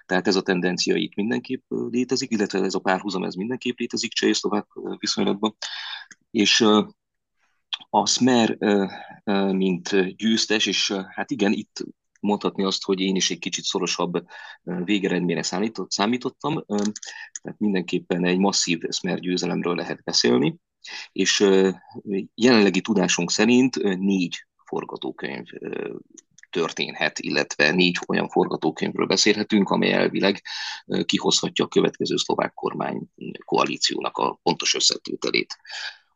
Tehát 0.07 0.27
ez 0.27 0.37
a 0.37 0.43
tendencia 0.43 0.97
itt 0.97 1.15
mindenképp 1.15 1.65
létezik, 1.69 2.31
illetve 2.31 2.63
ez 2.63 2.75
a 2.75 2.79
párhuzam 2.79 3.25
ez 3.25 3.35
mindenképp 3.35 3.79
létezik 3.79 4.13
cseh 4.13 4.29
és 4.29 4.37
szlovák 4.37 4.67
viszonylatban. 4.99 5.57
És 6.31 6.61
a 7.91 8.07
Smer, 8.07 8.57
mint 9.53 10.17
győztes, 10.17 10.67
és 10.67 10.93
hát 11.09 11.31
igen, 11.31 11.53
itt 11.53 11.85
mondhatni 12.21 12.65
azt, 12.65 12.85
hogy 12.85 13.01
én 13.01 13.17
is 13.17 13.31
egy 13.31 13.39
kicsit 13.39 13.65
szorosabb 13.65 14.27
végeredményre 14.63 15.43
számított, 15.43 15.91
számítottam, 15.91 16.65
tehát 17.43 17.59
mindenképpen 17.59 18.25
egy 18.25 18.39
masszív 18.39 18.81
Smer 18.89 19.19
győzelemről 19.19 19.75
lehet 19.75 20.03
beszélni, 20.05 20.57
és 21.13 21.47
jelenlegi 22.35 22.81
tudásunk 22.81 23.31
szerint 23.31 23.77
négy 23.99 24.47
forgatókönyv 24.65 25.47
történhet, 26.51 27.19
illetve 27.19 27.71
négy 27.71 27.99
olyan 28.07 28.29
forgatókönyvről 28.29 29.07
beszélhetünk, 29.07 29.69
amely 29.69 29.93
elvileg 29.93 30.43
kihozhatja 31.05 31.65
a 31.65 31.69
következő 31.69 32.17
szlovák 32.17 32.55
kormány 32.55 33.03
koalíciónak 33.45 34.17
a 34.17 34.39
pontos 34.43 34.75
összetételét. 34.75 35.57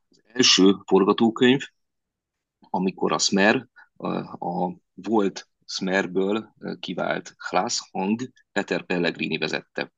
Az 0.08 0.20
első 0.32 0.76
forgatókönyv, 0.86 1.60
amikor 2.70 3.12
a 3.12 3.18
Smer 3.18 3.68
a 4.38 4.72
volt 4.94 5.48
Smerből 5.72 6.54
kivált 6.80 7.34
Klaas 7.48 7.80
Hang 7.90 8.20
Peter 8.52 8.82
Pellegrini 8.82 9.38
vezette 9.38 9.92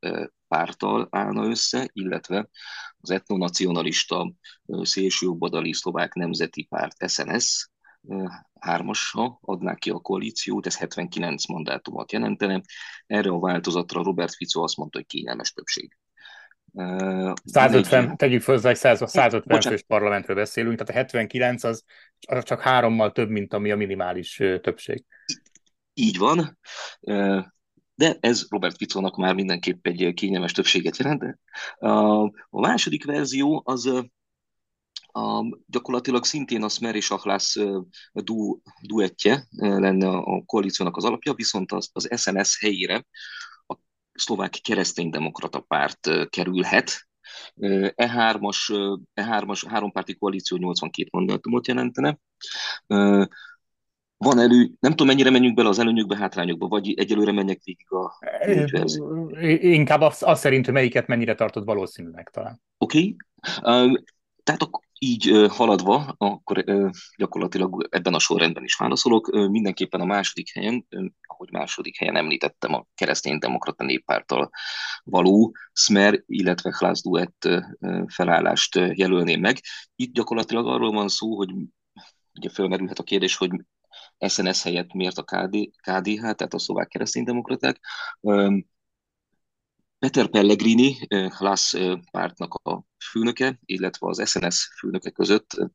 pártal 0.47 1.07
állna 1.11 1.45
össze, 1.45 1.89
illetve 1.93 2.49
az 2.97 3.09
etnonacionalista 3.09 4.33
szélsőjobboldali 4.65 5.73
szlovák 5.73 6.13
nemzeti 6.13 6.63
párt 6.63 7.09
SNS 7.09 7.69
hármasra 8.59 9.37
adná 9.41 9.75
ki 9.75 9.89
a 9.89 9.99
koalíciót, 9.99 10.65
ez 10.65 10.77
79 10.77 11.47
mandátumot 11.47 12.11
jelentene. 12.11 12.61
Erre 13.05 13.29
a 13.29 13.39
változatra 13.39 14.03
Robert 14.03 14.35
Fico 14.35 14.63
azt 14.63 14.77
mondta, 14.77 14.97
hogy 14.97 15.07
kényelmes 15.07 15.51
többség. 15.51 15.97
150, 17.45 18.17
tegyük 18.17 18.41
föl, 18.41 18.59
hogy 18.61 18.75
150 18.75 19.61
fős 19.61 19.83
parlamentről 19.83 20.35
beszélünk, 20.35 20.77
tehát 20.77 20.89
a 20.89 20.97
79 20.97 21.63
az 21.63 21.83
csak 22.41 22.61
hárommal 22.61 23.11
több, 23.11 23.29
mint 23.29 23.53
ami 23.53 23.71
a 23.71 23.75
minimális 23.75 24.41
többség. 24.61 25.05
Így 25.93 26.17
van, 26.17 26.57
de 27.95 28.17
ez 28.19 28.45
Robert 28.49 28.77
Ficónak 28.77 29.15
már 29.15 29.35
mindenképp 29.35 29.87
egy 29.87 30.13
kényelmes 30.13 30.51
többséget 30.51 30.97
jelent. 30.97 31.39
A 32.49 32.59
második 32.59 33.05
verzió 33.05 33.61
az 33.65 33.85
a, 35.11 35.45
gyakorlatilag 35.65 36.25
szintén 36.25 36.63
a 36.63 36.69
Smer 36.69 36.95
és 36.95 37.09
Achlász 37.09 37.55
du, 38.13 38.59
duettje 38.81 39.47
lenne 39.57 40.07
a 40.07 40.43
koalíciónak 40.45 40.97
az 40.97 41.05
alapja, 41.05 41.33
viszont 41.33 41.71
az, 41.71 41.89
az 41.91 42.09
SNS 42.15 42.59
helyére 42.59 43.05
a 43.67 43.75
szlovák 44.13 44.59
kereszténydemokrata 44.61 45.59
párt 45.59 46.29
kerülhet. 46.29 47.07
E3-as, 47.95 48.57
E3-as 49.15 49.63
hárompárti 49.67 50.15
koalíció 50.15 50.57
82 50.57 51.07
mandátumot 51.11 51.67
jelentene. 51.67 52.19
Van 54.23 54.39
elő, 54.39 54.71
nem 54.79 54.91
tudom 54.91 55.07
mennyire 55.07 55.29
menjünk 55.29 55.55
bele 55.55 55.69
az 55.69 55.79
előnyökbe, 55.79 56.17
hátrányokba, 56.17 56.67
vagy 56.67 56.93
egyelőre 56.93 57.31
menjek 57.31 57.61
végig 57.63 57.91
a 57.91 58.11
Inkább 59.59 60.01
azt, 60.01 60.23
az 60.23 60.39
szerint, 60.39 60.65
hogy 60.65 60.73
melyiket 60.73 61.07
mennyire 61.07 61.35
tartod 61.35 61.65
valószínűleg 61.65 62.29
talán. 62.29 62.61
Oké. 62.77 63.15
Okay. 63.61 64.03
Tehát 64.43 64.61
akkor 64.61 64.81
így 64.99 65.45
haladva, 65.49 66.15
akkor 66.17 66.63
gyakorlatilag 67.17 67.87
ebben 67.89 68.13
a 68.13 68.19
sorrendben 68.19 68.63
is 68.63 68.75
válaszolok. 68.75 69.49
Mindenképpen 69.49 70.01
a 70.01 70.05
második 70.05 70.53
helyen, 70.53 70.87
ahogy 71.21 71.51
második 71.51 71.97
helyen 71.97 72.15
említettem, 72.15 72.73
a 72.73 72.85
kereszténydemokrata 72.95 73.83
néppárttal 73.83 74.49
való 75.03 75.55
Smer, 75.73 76.23
illetve 76.25 76.69
Klász 76.69 77.01
Duett 77.01 77.49
felállást 78.07 78.75
jelölném 78.75 79.39
meg. 79.39 79.57
Itt 79.95 80.13
gyakorlatilag 80.13 80.67
arról 80.67 80.91
van 80.91 81.07
szó, 81.07 81.35
hogy 81.35 81.49
ugye 82.39 82.49
felmerülhet 82.49 82.99
a 82.99 83.03
kérdés, 83.03 83.35
hogy 83.35 83.51
SNS 84.27 84.63
helyett 84.63 84.93
miért 84.93 85.17
a 85.17 85.23
KD, 85.23 85.69
KDH, 85.81 86.21
tehát 86.21 86.53
a 86.53 86.59
szlovák 86.59 86.87
kereszténydemokraták. 86.87 87.79
Peter 89.99 90.29
Pellegrini, 90.29 90.95
Hlász 91.37 91.73
pártnak 92.11 92.53
a 92.53 92.83
főnöke, 93.11 93.59
illetve 93.65 94.07
az 94.07 94.29
SNS 94.29 94.69
főnöke 94.79 95.09
között 95.09 95.71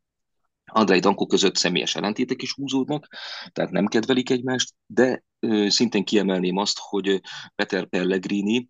Andrei 0.71 1.01
Danko 1.01 1.27
között 1.27 1.57
személyes 1.57 1.95
ellentétek 1.97 2.43
is 2.43 2.53
húzódnak, 2.53 3.09
tehát 3.53 3.71
nem 3.71 3.87
kedvelik 3.87 4.31
egymást, 4.31 4.75
de 4.87 5.25
szintén 5.67 6.05
kiemelném 6.05 6.57
azt, 6.57 6.79
hogy 6.79 7.21
Peter 7.55 7.87
Pellegrini 7.87 8.67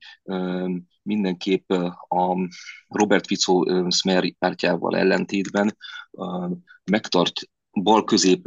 mindenképp 1.03 1.71
a 2.09 2.49
Robert 2.89 3.27
Fico 3.27 3.65
Smer 3.91 4.35
pártjával 4.39 4.97
ellentétben 4.97 5.77
megtart 6.85 7.41
bal-közép, 7.83 8.43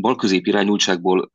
bal-közép 0.00 0.46
irányultságból 0.46 1.30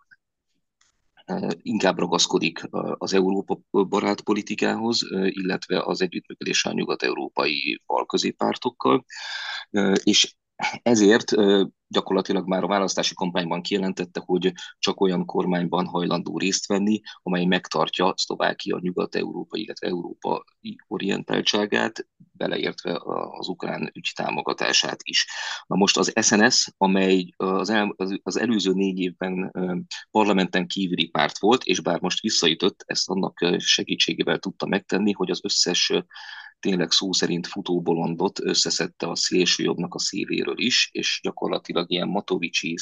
inkább 1.61 1.99
ragaszkodik 1.99 2.67
az 2.97 3.13
Európa 3.13 3.59
barát 3.71 4.21
politikához, 4.21 5.07
illetve 5.11 5.81
az 5.83 6.01
együttműködés 6.01 6.65
a 6.65 6.73
nyugat-európai 6.73 7.81
bal-középpártokkal, 7.85 9.05
és 10.03 10.35
ezért 10.83 11.31
gyakorlatilag 11.87 12.47
már 12.47 12.63
a 12.63 12.67
választási 12.67 13.13
kampányban 13.13 13.61
kijelentette, 13.61 14.21
hogy 14.25 14.51
csak 14.79 15.01
olyan 15.01 15.25
kormányban 15.25 15.85
hajlandó 15.85 16.37
részt 16.37 16.67
venni, 16.67 17.01
amely 17.23 17.45
megtartja 17.45 18.13
Szlovákia 18.17 18.77
nyugat-európai, 18.81 19.61
illetve 19.61 19.87
európai 19.87 20.75
orientáltságát, 20.87 22.07
beleértve 22.31 23.01
az 23.37 23.47
ukrán 23.47 23.91
ügy 23.93 24.11
támogatását 24.15 24.99
is. 25.03 25.27
Na 25.67 25.75
most 25.75 25.97
az 25.97 26.13
SNS, 26.21 26.73
amely 26.77 27.33
az, 27.35 27.69
el, 27.69 27.95
az 28.23 28.37
előző 28.37 28.73
négy 28.73 28.99
évben 28.99 29.51
parlamenten 30.11 30.67
kívüli 30.67 31.07
párt 31.07 31.39
volt, 31.39 31.63
és 31.63 31.79
bár 31.79 32.01
most 32.01 32.21
visszajutott, 32.21 32.83
ezt 32.85 33.09
annak 33.09 33.45
segítségével 33.57 34.39
tudta 34.39 34.65
megtenni, 34.65 35.11
hogy 35.11 35.29
az 35.29 35.39
összes 35.43 35.91
tényleg 36.59 36.91
szó 36.91 37.13
szerint 37.13 37.47
futóbolondot 37.47 38.39
összeszedte 38.39 39.07
a 39.07 39.15
szélsőjobbnak 39.15 39.93
a 39.93 39.99
szívéről 39.99 40.57
is, 40.57 40.89
és 40.91 41.19
gyakorlatilag 41.23 41.76
ilyen 41.87 42.07
Matovicsi 42.07 42.75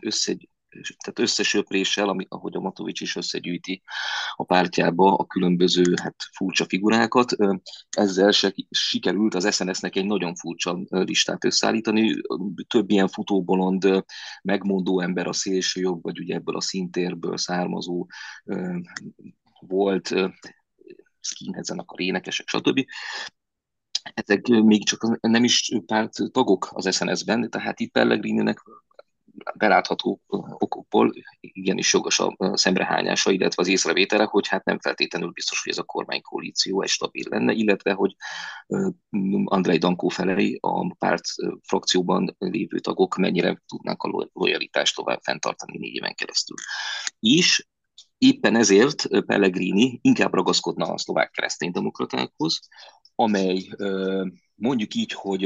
össze, 0.00 0.36
tehát 0.82 1.18
összesöpréssel, 1.18 2.08
ami, 2.08 2.26
ahogy 2.28 2.56
a 2.56 2.60
Matovics 2.60 3.00
is 3.00 3.16
összegyűjti 3.16 3.82
a 4.34 4.44
pártjába 4.44 5.14
a 5.14 5.26
különböző 5.26 5.82
hát, 6.02 6.14
furcsa 6.36 6.64
figurákat. 6.64 7.36
Ezzel 7.90 8.30
se, 8.30 8.54
sikerült 8.70 9.34
az 9.34 9.54
SNS-nek 9.54 9.96
egy 9.96 10.04
nagyon 10.04 10.34
furcsa 10.34 10.78
listát 10.88 11.44
összeállítani. 11.44 12.14
Több 12.68 12.90
ilyen 12.90 13.08
futóbolond, 13.08 14.04
megmondó 14.42 15.00
ember 15.00 15.26
a 15.26 15.32
szélső 15.32 15.80
jobb, 15.80 16.02
vagy 16.02 16.18
ugye 16.20 16.34
ebből 16.34 16.56
a 16.56 16.60
szintérből 16.60 17.36
származó 17.36 18.06
volt, 19.60 20.14
skinheadzenek 21.20 21.90
a 21.90 22.00
énekesek, 22.00 22.48
stb. 22.48 22.84
Ezek 24.14 24.46
még 24.46 24.84
csak 24.84 25.18
nem 25.20 25.44
is 25.44 25.72
párt 25.86 26.12
tagok 26.32 26.68
az 26.72 26.94
SNS-ben, 26.94 27.50
tehát 27.50 27.80
itt 27.80 27.92
Pellegrininek 27.92 28.62
belátható 29.54 30.20
okokból 30.58 31.12
igenis 31.40 31.92
jogos 31.92 32.18
a 32.18 32.56
szemrehányása, 32.56 33.30
illetve 33.30 33.62
az 33.62 33.68
észrevételek, 33.68 34.28
hogy 34.28 34.48
hát 34.48 34.64
nem 34.64 34.78
feltétlenül 34.78 35.30
biztos, 35.30 35.62
hogy 35.62 35.72
ez 35.72 35.78
a 35.78 35.82
kormánykoalíció 35.82 36.82
egy 36.82 36.88
stabil 36.88 37.24
lenne, 37.28 37.52
illetve 37.52 37.92
hogy 37.92 38.16
Andrei 39.44 39.78
Dankó 39.78 40.08
felé 40.08 40.58
a 40.60 40.94
párt 40.94 41.24
frakcióban 41.62 42.36
lévő 42.38 42.78
tagok 42.78 43.16
mennyire 43.16 43.62
tudnánk 43.66 44.02
a 44.02 44.28
lojalitást 44.32 44.96
tovább 44.96 45.20
fenntartani 45.22 45.78
négy 45.78 45.94
éven 45.94 46.14
keresztül. 46.14 46.56
És 47.20 47.66
Éppen 48.18 48.56
ezért 48.56 49.24
Pellegrini 49.26 49.98
inkább 50.02 50.34
ragaszkodna 50.34 50.86
a 50.86 50.98
szlovák 50.98 51.30
kereszténydemokratákhoz, 51.30 52.60
amely 53.14 53.68
mondjuk 54.54 54.94
így, 54.94 55.12
hogy 55.12 55.44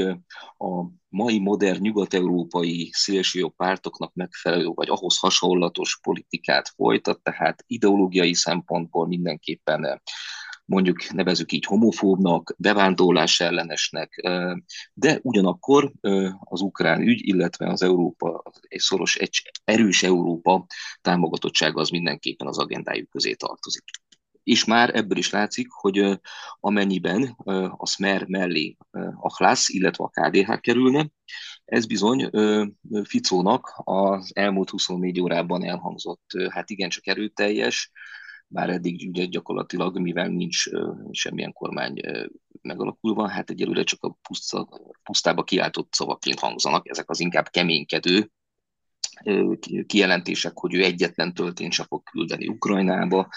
a 0.58 0.86
mai 1.08 1.38
modern 1.38 1.80
nyugat-európai 1.80 2.90
szélsőjobb 2.92 3.54
pártoknak 3.56 4.14
megfelelő, 4.14 4.66
vagy 4.66 4.88
ahhoz 4.88 5.18
hasonlatos 5.18 5.98
politikát 6.02 6.68
folytat, 6.68 7.22
tehát 7.22 7.64
ideológiai 7.66 8.34
szempontból 8.34 9.06
mindenképpen 9.06 10.02
mondjuk 10.64 11.12
nevezük 11.12 11.52
így 11.52 11.64
homofóbnak, 11.64 12.54
bevándorlás 12.58 13.40
ellenesnek, 13.40 14.28
de 14.92 15.18
ugyanakkor 15.22 15.92
az 16.38 16.60
ukrán 16.60 17.00
ügy, 17.00 17.26
illetve 17.26 17.68
az 17.68 17.82
Európa, 17.82 18.42
egy 18.60 18.80
szoros, 18.80 19.16
egy 19.16 19.50
erős 19.64 20.02
Európa 20.02 20.66
támogatottsága 21.00 21.80
az 21.80 21.88
mindenképpen 21.88 22.46
az 22.46 22.58
agendájuk 22.58 23.08
közé 23.08 23.34
tartozik. 23.34 23.84
És 24.48 24.64
már 24.64 24.94
ebből 24.94 25.18
is 25.18 25.30
látszik, 25.30 25.66
hogy 25.70 26.20
amennyiben 26.60 27.22
a 27.76 27.86
Smer 27.86 28.26
mellé 28.26 28.76
a 29.20 29.36
Hlász, 29.36 29.68
illetve 29.68 30.04
a 30.04 30.08
KDH 30.08 30.60
kerülne, 30.60 31.10
ez 31.64 31.86
bizony 31.86 32.30
Ficónak 33.04 33.72
az 33.84 34.30
elmúlt 34.34 34.70
24 34.70 35.20
órában 35.20 35.64
elhangzott, 35.64 36.32
hát 36.50 36.70
igencsak 36.70 37.06
erőteljes, 37.06 37.90
bár 38.46 38.70
eddig 38.70 39.08
ugye 39.08 39.24
gyakorlatilag, 39.24 39.98
mivel 39.98 40.28
nincs 40.28 40.64
semmilyen 41.10 41.52
kormány 41.52 42.00
megalakulva, 42.62 43.28
hát 43.28 43.50
egyelőre 43.50 43.82
csak 43.82 44.04
a 44.04 44.16
puszta, 44.28 44.68
pusztába 45.02 45.44
kiáltott 45.44 45.92
szavaként 45.92 46.38
hangzanak, 46.38 46.88
ezek 46.88 47.10
az 47.10 47.20
inkább 47.20 47.48
keménykedő 47.48 48.30
kijelentések, 49.86 50.52
hogy 50.54 50.74
ő 50.74 50.82
egyetlen 50.82 51.34
töltényt 51.34 51.72
sem 51.72 51.86
fog 51.86 52.02
küldeni 52.02 52.48
Ukrajnába. 52.48 53.28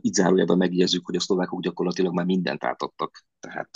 Így 0.00 0.14
zárójában 0.14 0.56
megjegyezzük, 0.56 1.06
hogy 1.06 1.16
a 1.16 1.20
szlovákok 1.20 1.60
gyakorlatilag 1.60 2.14
már 2.14 2.24
mindent 2.24 2.64
átadtak, 2.64 3.24
tehát 3.40 3.70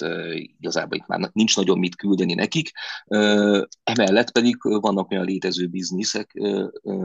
igazából 0.58 0.96
itt 0.96 1.06
már 1.06 1.30
nincs 1.32 1.56
nagyon 1.56 1.78
mit 1.78 1.96
küldeni 1.96 2.34
nekik. 2.34 2.70
Emellett 3.84 4.30
pedig 4.30 4.56
vannak 4.60 5.10
olyan 5.10 5.24
létező 5.24 5.66
bizniszek, 5.66 6.30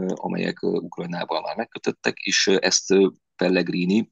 amelyek 0.07 0.63
Ukrajnával 0.63 1.41
már 1.41 1.55
megkötöttek, 1.55 2.17
és 2.17 2.47
ezt 2.47 2.93
Pellegrini 3.35 4.11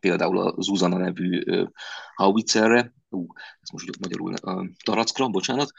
például 0.00 0.38
a 0.38 0.54
Zuzana 0.62 0.96
nevű 0.96 1.40
uh, 1.46 1.68
Uh, 3.14 3.26
ezt 3.60 3.72
most 3.72 3.98
magyarul 4.00 4.34
uh, 4.42 4.66
Tarackra, 4.84 5.28
bocsánat, 5.28 5.72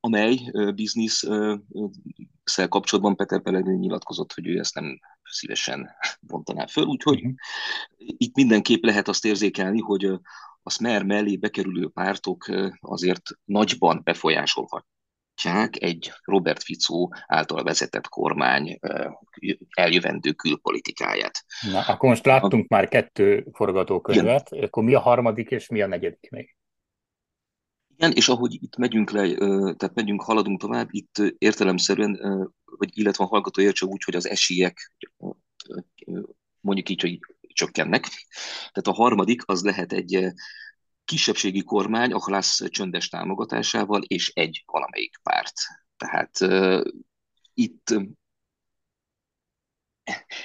amely 0.00 0.50
bizniszszel 0.74 2.68
kapcsolatban 2.68 3.16
Peter 3.16 3.42
Pellegrini 3.42 3.78
nyilatkozott, 3.78 4.32
hogy 4.32 4.46
ő 4.46 4.58
ezt 4.58 4.74
nem 4.74 5.00
szívesen 5.22 5.90
bontaná 6.20 6.66
föl, 6.66 6.84
úgyhogy 6.84 7.18
uh-huh. 7.18 7.34
itt 7.96 8.34
mindenképp 8.34 8.84
lehet 8.84 9.08
azt 9.08 9.24
érzékelni, 9.24 9.80
hogy 9.80 10.04
a 10.62 10.70
Smer 10.70 11.04
mellé 11.04 11.36
bekerülő 11.36 11.88
pártok 11.88 12.50
azért 12.80 13.22
nagyban 13.44 14.00
befolyásolhat 14.04 14.86
látják 15.44 15.82
egy 15.82 16.12
Robert 16.24 16.62
Fico 16.62 17.08
által 17.26 17.62
vezetett 17.62 18.08
kormány 18.08 18.78
eljövendő 19.70 20.32
külpolitikáját. 20.32 21.44
Na, 21.72 21.80
akkor 21.80 22.08
most 22.08 22.24
láttunk 22.24 22.64
a... 22.68 22.74
már 22.74 22.88
kettő 22.88 23.46
forgatókönyvet, 23.52 24.48
Igen. 24.50 24.64
akkor 24.64 24.82
mi 24.82 24.94
a 24.94 25.00
harmadik 25.00 25.50
és 25.50 25.68
mi 25.68 25.82
a 25.82 25.86
negyedik 25.86 26.30
még? 26.30 26.56
Igen, 27.96 28.12
és 28.12 28.28
ahogy 28.28 28.54
itt 28.62 28.76
megyünk 28.76 29.10
le, 29.10 29.34
tehát 29.76 29.94
megyünk, 29.94 30.22
haladunk 30.22 30.60
tovább, 30.60 30.88
itt 30.90 31.18
értelemszerűen, 31.38 32.18
vagy 32.64 32.98
illetve 32.98 33.24
a 33.24 33.26
hallgató 33.26 33.62
értse 33.62 33.86
úgy, 33.86 34.04
hogy 34.04 34.14
az 34.16 34.28
esélyek 34.28 34.92
mondjuk 36.60 36.88
így, 36.88 37.00
hogy 37.00 37.18
csökkennek. 37.40 38.06
Tehát 38.72 38.98
a 38.98 39.02
harmadik 39.02 39.42
az 39.46 39.62
lehet 39.62 39.92
egy 39.92 40.32
kisebbségi 41.10 41.62
kormány, 41.62 42.12
ahol 42.12 42.34
lesz 42.34 42.68
csöndes 42.68 43.08
támogatásával, 43.08 44.02
és 44.02 44.32
egy 44.34 44.62
valamelyik 44.66 45.20
párt. 45.22 45.54
Tehát 45.96 46.40
uh, 46.40 46.82
itt 47.54 47.94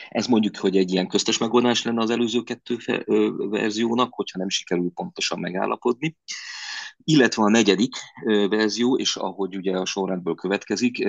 ez 0.09 0.27
mondjuk, 0.27 0.57
hogy 0.57 0.77
egy 0.77 0.91
ilyen 0.91 1.07
köztes 1.07 1.37
megoldás 1.37 1.83
lenne 1.83 2.01
az 2.01 2.09
előző 2.09 2.41
kettő 2.43 2.77
fe, 2.77 3.03
ö, 3.05 3.29
verziónak, 3.49 4.13
hogyha 4.13 4.39
nem 4.39 4.49
sikerül 4.49 4.91
pontosan 4.93 5.39
megállapodni. 5.39 6.17
Illetve 7.03 7.43
a 7.43 7.49
negyedik 7.49 7.95
ö, 8.25 8.47
verzió, 8.47 8.97
és 8.97 9.15
ahogy 9.15 9.55
ugye 9.55 9.77
a 9.77 9.85
sorrendből 9.85 10.35
következik, 10.35 11.07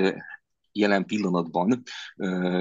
jelen 0.76 1.04
pillanatban 1.04 1.82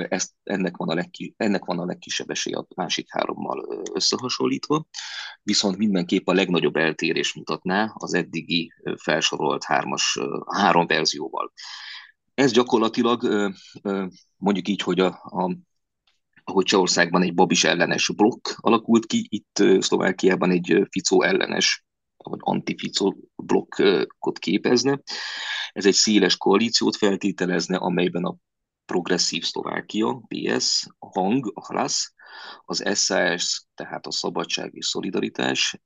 ezt, 0.09 0.31
ennek, 0.43 0.77
van 0.77 0.89
a 0.89 0.93
legki, 0.93 1.33
ennek 1.37 1.65
van 1.65 1.79
a 1.79 1.85
legkisebb 1.85 2.29
esély 2.29 2.53
a 2.53 2.67
másik 2.75 3.11
hárommal 3.11 3.83
összehasonlítva, 3.93 4.85
viszont 5.43 5.77
mindenképp 5.77 6.27
a 6.27 6.33
legnagyobb 6.33 6.75
eltérés 6.75 7.33
mutatná 7.33 7.91
az 7.93 8.13
eddigi 8.13 8.73
felsorolt 8.95 9.63
hármas, 9.63 10.19
három 10.55 10.87
verzióval. 10.87 11.53
Ez 12.33 12.51
gyakorlatilag 12.51 13.51
mondjuk 14.37 14.67
így, 14.67 14.81
hogy 14.81 14.99
a, 14.99 15.07
a 15.23 15.57
ahogy 16.47 16.65
Csehországban 16.65 17.21
egy 17.21 17.33
Babis 17.33 17.63
ellenes 17.63 18.11
blokk 18.15 18.47
alakult 18.55 19.05
ki, 19.05 19.27
itt 19.29 19.63
Szlovákiában 19.79 20.51
egy 20.51 20.87
Ficó 20.89 21.23
ellenes 21.23 21.85
vagy 22.17 22.39
antificó 22.41 23.15
blokkot 23.35 24.39
képezne. 24.39 25.01
Ez 25.75 25.85
egy 25.85 25.93
széles 25.93 26.37
koalíciót 26.37 26.95
feltételezne, 26.95 27.77
amelyben 27.77 28.23
a 28.23 28.35
progresszív 28.85 29.43
Szlovákia, 29.43 30.21
PS, 30.27 30.87
a 30.99 31.19
Hang, 31.19 31.51
a 31.53 31.65
Hlas, 31.65 32.13
az 32.65 32.97
SAS, 32.97 33.65
tehát 33.73 34.05
a 34.05 34.11
Szabadság 34.11 34.73
és 34.73 34.85
Szolidaritás, 34.85 35.79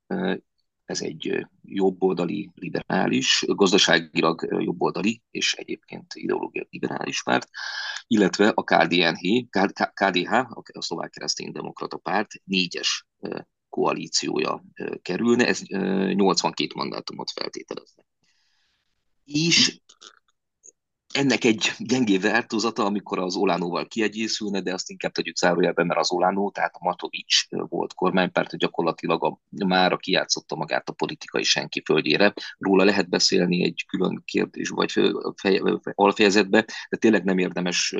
ez 0.85 1.01
egy 1.01 1.47
jobboldali 1.61 2.51
liberális, 2.55 3.43
gazdaságilag 3.47 4.47
jobboldali 4.49 5.21
és 5.31 5.53
egyébként 5.53 6.13
ideológia 6.13 6.65
liberális 6.69 7.23
párt, 7.23 7.49
illetve 8.07 8.51
a 8.55 8.63
KDNH, 8.63 9.47
KDH, 9.93 10.33
a 10.73 10.81
Szlovák 10.81 11.09
Kereszténydemokrata 11.09 11.97
Párt 11.97 12.31
négyes 12.43 13.07
koalíciója 13.69 14.63
kerülne, 15.01 15.47
ez 15.47 15.61
82 15.61 16.67
mandátumot 16.75 17.31
feltételezne. 17.31 18.03
És 19.33 19.79
ennek 21.13 21.43
egy 21.43 21.71
gyengébb 21.77 22.21
változata, 22.21 22.85
amikor 22.85 23.19
az 23.19 23.35
Olánóval 23.35 23.87
kiegyészülne, 23.87 24.61
de 24.61 24.73
azt 24.73 24.89
inkább 24.89 25.11
tegyük 25.11 25.35
zárójelben, 25.35 25.85
mert 25.85 25.99
az 25.99 26.11
Olánó, 26.11 26.51
tehát 26.51 26.75
a 26.75 26.83
Matovics 26.83 27.47
volt 27.49 27.93
kormánypárt, 27.93 28.57
gyakorlatilag 28.57 29.23
a, 29.23 29.39
már 29.65 29.97
kijátszotta 29.97 30.55
magát 30.55 30.89
a 30.89 30.93
politikai 30.93 31.43
senki 31.43 31.81
földjére. 31.85 32.33
Róla 32.57 32.83
lehet 32.83 33.09
beszélni 33.09 33.63
egy 33.63 33.85
külön 33.87 34.21
kérdés, 34.25 34.69
vagy 34.69 34.91
fej, 35.35 35.61
alfejezetbe, 35.93 36.65
de 36.89 36.97
tényleg 36.97 37.23
nem 37.23 37.37
érdemes 37.37 37.95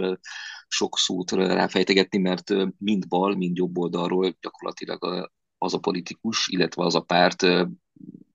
sok 0.68 0.98
szót 0.98 1.32
ráfejtegetni, 1.32 2.18
mert 2.18 2.54
mind 2.78 3.08
bal, 3.08 3.36
mind 3.36 3.58
jobb 3.58 3.78
oldalról 3.78 4.38
gyakorlatilag 4.42 5.30
az 5.58 5.74
a 5.74 5.80
politikus, 5.80 6.48
illetve 6.48 6.84
az 6.84 6.96
a 6.96 7.02
párt 7.02 7.46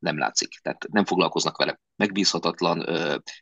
nem 0.05 0.19
látszik. 0.19 0.49
Tehát 0.63 0.87
nem 0.91 1.05
foglalkoznak 1.05 1.57
vele. 1.57 1.81
Megbízhatatlan, 1.97 2.79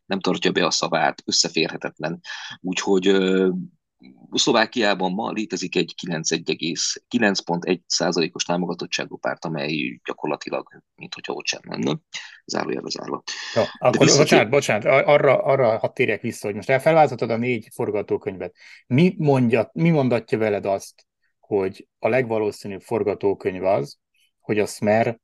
nem 0.05 0.21
tartja 0.21 0.53
be 0.53 0.67
a 0.67 0.71
szavát, 0.71 1.23
összeférhetetlen. 1.25 2.21
Úgyhogy 2.61 3.17
Szlovákiában 4.33 5.13
ma 5.13 5.31
létezik 5.31 5.77
egy 5.77 5.95
9,1 6.07 7.81
százalékos 7.87 8.45
támogatottságú 8.45 9.17
párt, 9.17 9.45
amely 9.45 10.01
gyakorlatilag, 10.05 10.83
mint 10.95 11.15
hogyha 11.15 11.33
ott 11.33 11.47
sem 11.47 11.61
lenne. 11.65 11.99
Zárójelbe 12.45 12.91
zárva. 12.91 13.23
Ja, 13.55 13.63
akkor 13.79 14.07
vissza... 14.07 14.19
bocsánat, 14.19 14.51
bocsánat, 14.51 14.85
arra, 14.85 15.43
arra 15.43 15.79
ha 15.79 15.93
térjek 15.93 16.21
vissza, 16.21 16.47
hogy 16.47 16.55
most 16.57 16.71
elfelvázoltad 16.71 17.31
a 17.31 17.37
négy 17.37 17.69
forgatókönyvet. 17.75 18.57
Mi, 18.87 19.15
mondja, 19.19 19.71
mi 19.73 19.91
mondatja 19.91 20.39
veled 20.39 20.67
azt, 20.67 21.07
hogy 21.41 21.89
a 21.99 22.09
legvalószínűbb 22.09 22.81
forgatókönyv 22.81 23.65
az, 23.65 23.99
hogy 24.41 24.59
a 24.59 24.67
Smer 24.67 25.19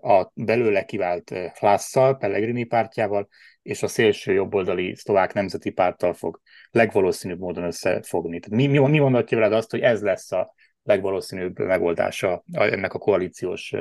a 0.00 0.30
belőle 0.34 0.84
kivált 0.84 1.30
Hlásszal, 1.54 2.16
Pellegrini 2.16 2.64
pártjával 2.64 3.28
és 3.62 3.82
a 3.82 3.88
szélső 3.88 4.32
jobboldali 4.32 4.94
szlovák 4.94 5.32
nemzeti 5.32 5.70
párttal 5.70 6.14
fog 6.14 6.40
legvalószínűbb 6.70 7.38
módon 7.38 7.64
összefogni. 7.64 8.40
Tehát 8.40 8.58
mi, 8.58 8.66
mi, 8.66 8.78
mi 8.88 8.98
mondatja 8.98 9.38
veled 9.38 9.52
azt, 9.52 9.70
hogy 9.70 9.80
ez 9.80 10.02
lesz 10.02 10.32
a 10.32 10.54
legvalószínűbb 10.82 11.58
megoldása 11.58 12.44
ennek 12.52 12.94
a 12.94 12.98
koalíciós 12.98 13.74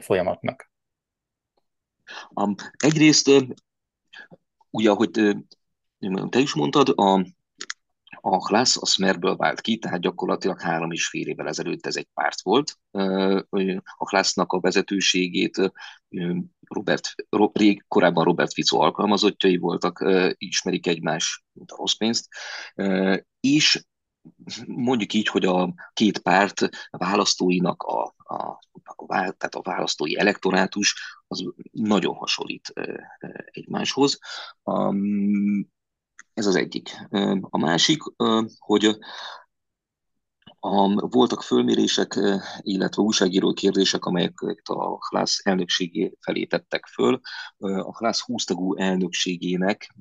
folyamatnak? 0.00 0.70
Um, 2.34 2.54
egyrészt, 2.76 3.30
ugye, 4.70 4.90
ahogy 4.90 5.10
te 6.28 6.38
is 6.38 6.54
mondtad, 6.54 6.88
a, 6.94 7.26
a 8.20 8.48
Hlász 8.48 8.76
a 8.82 8.86
Smerből 8.86 9.36
vált 9.36 9.60
ki, 9.60 9.78
tehát 9.78 10.00
gyakorlatilag 10.00 10.60
három 10.60 10.90
és 10.90 11.08
fél 11.08 11.26
évvel 11.26 11.48
ezelőtt 11.48 11.86
ez 11.86 11.96
egy 11.96 12.08
párt 12.14 12.42
volt. 12.42 12.78
A 13.96 14.08
Hlásznak 14.08 14.52
a 14.52 14.60
vezetőségét 14.60 15.72
Robert, 16.68 17.14
rég, 17.52 17.84
korábban 17.88 18.24
Robert 18.24 18.52
Fico 18.52 18.80
alkalmazottjai 18.80 19.56
voltak, 19.56 20.04
ismerik 20.38 20.86
egymás, 20.86 21.44
mint 21.52 21.70
a 21.70 21.76
rossz 21.76 21.94
pénzt, 21.94 22.28
és 23.40 23.84
mondjuk 24.66 25.12
így, 25.12 25.28
hogy 25.28 25.44
a 25.44 25.74
két 25.92 26.18
párt 26.18 26.68
választóinak 26.90 27.82
a, 27.82 28.14
a, 28.16 28.58
a, 28.82 29.06
tehát 29.06 29.54
a 29.54 29.62
választói 29.62 30.18
elektorátus 30.18 31.18
az 31.26 31.44
nagyon 31.70 32.14
hasonlít 32.14 32.72
egymáshoz. 33.44 34.18
Ez 36.40 36.46
az 36.46 36.56
egyik. 36.56 36.90
A 37.40 37.58
másik, 37.58 38.02
hogy 38.58 38.98
a, 40.60 41.08
voltak 41.08 41.42
fölmérések, 41.42 42.18
illetve 42.60 43.02
újságíró 43.02 43.52
kérdések, 43.52 44.04
amelyeket 44.04 44.68
a 44.68 44.98
Hlász 45.08 45.46
elnökségé 45.46 46.12
felé 46.20 46.44
tettek 46.44 46.86
föl. 46.86 47.20
A 47.58 47.98
Hlász 47.98 48.20
20 48.20 48.44
tagú 48.44 48.76
elnökségének 48.76 49.94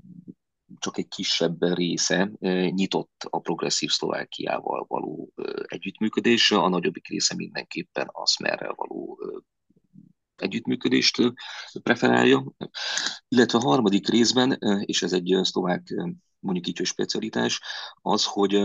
csak 0.78 0.97
egy 0.97 1.08
kisebb 1.08 1.63
része 1.73 2.32
nyitott 2.69 3.28
a 3.30 3.39
progresszív 3.39 3.89
Szlovákiával 3.89 4.86
való 4.88 5.34
együttműködésre, 5.65 6.58
a 6.58 6.69
nagyobbik 6.69 7.08
része 7.08 7.36
mindenképpen 7.36 8.08
a 8.12 8.28
Smerrel 8.28 8.73
való 8.75 9.19
együttműködést 10.41 11.34
preferálja. 11.84 12.43
Illetve 13.28 13.58
a 13.58 13.62
harmadik 13.62 14.10
részben, 14.10 14.58
és 14.86 15.02
ez 15.02 15.13
egy 15.13 15.38
szlovák 15.41 15.93
mondjuk 16.39 16.67
így, 16.67 16.78
hogy 16.78 16.86
specialitás, 16.86 17.62
az, 18.02 18.25
hogy 18.25 18.56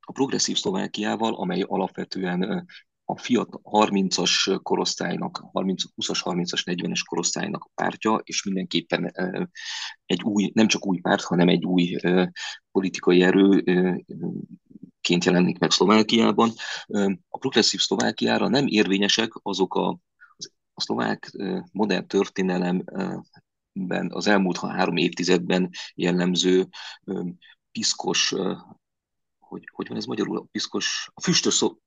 a 0.00 0.12
progresszív 0.12 0.56
Szlovákiával, 0.56 1.34
amely 1.34 1.60
alapvetően 1.60 2.66
a 3.04 3.18
fiatal 3.18 3.60
30-as 3.64 4.58
korosztálynak, 4.62 5.48
30, 5.52 5.82
20-as, 5.96 6.20
30-as, 6.24 6.62
40-es 6.64 7.00
korosztálynak 7.08 7.64
a 7.64 7.70
pártja, 7.74 8.20
és 8.24 8.44
mindenképpen 8.44 9.12
egy 10.06 10.22
új, 10.22 10.50
nem 10.54 10.66
csak 10.66 10.86
új 10.86 11.00
párt, 11.00 11.22
hanem 11.22 11.48
egy 11.48 11.64
új 11.64 11.96
politikai 12.70 13.22
erőként 13.22 15.24
jelenik 15.24 15.58
meg 15.58 15.70
Szlovákiában. 15.70 16.52
A 17.28 17.38
progresszív 17.38 17.80
Szlovákiára 17.80 18.48
nem 18.48 18.66
érvényesek 18.66 19.30
azok 19.42 19.74
a, 19.74 19.98
a 20.74 20.80
szlovák 20.80 21.30
modern 21.72 22.06
történelem 22.06 22.84
ben 23.72 24.10
az 24.12 24.26
elmúlt 24.26 24.58
három 24.58 24.96
évtizedben 24.96 25.70
jellemző 25.94 26.68
piszkos, 27.70 28.34
hogy, 29.38 29.68
hogy 29.72 29.88
van 29.88 29.96
ez 29.96 30.04
magyarul, 30.04 30.36
a 30.36 30.46
piszkos, 30.50 31.10
a 31.14 31.20
füstös 31.20 31.54
szó, 31.54 31.78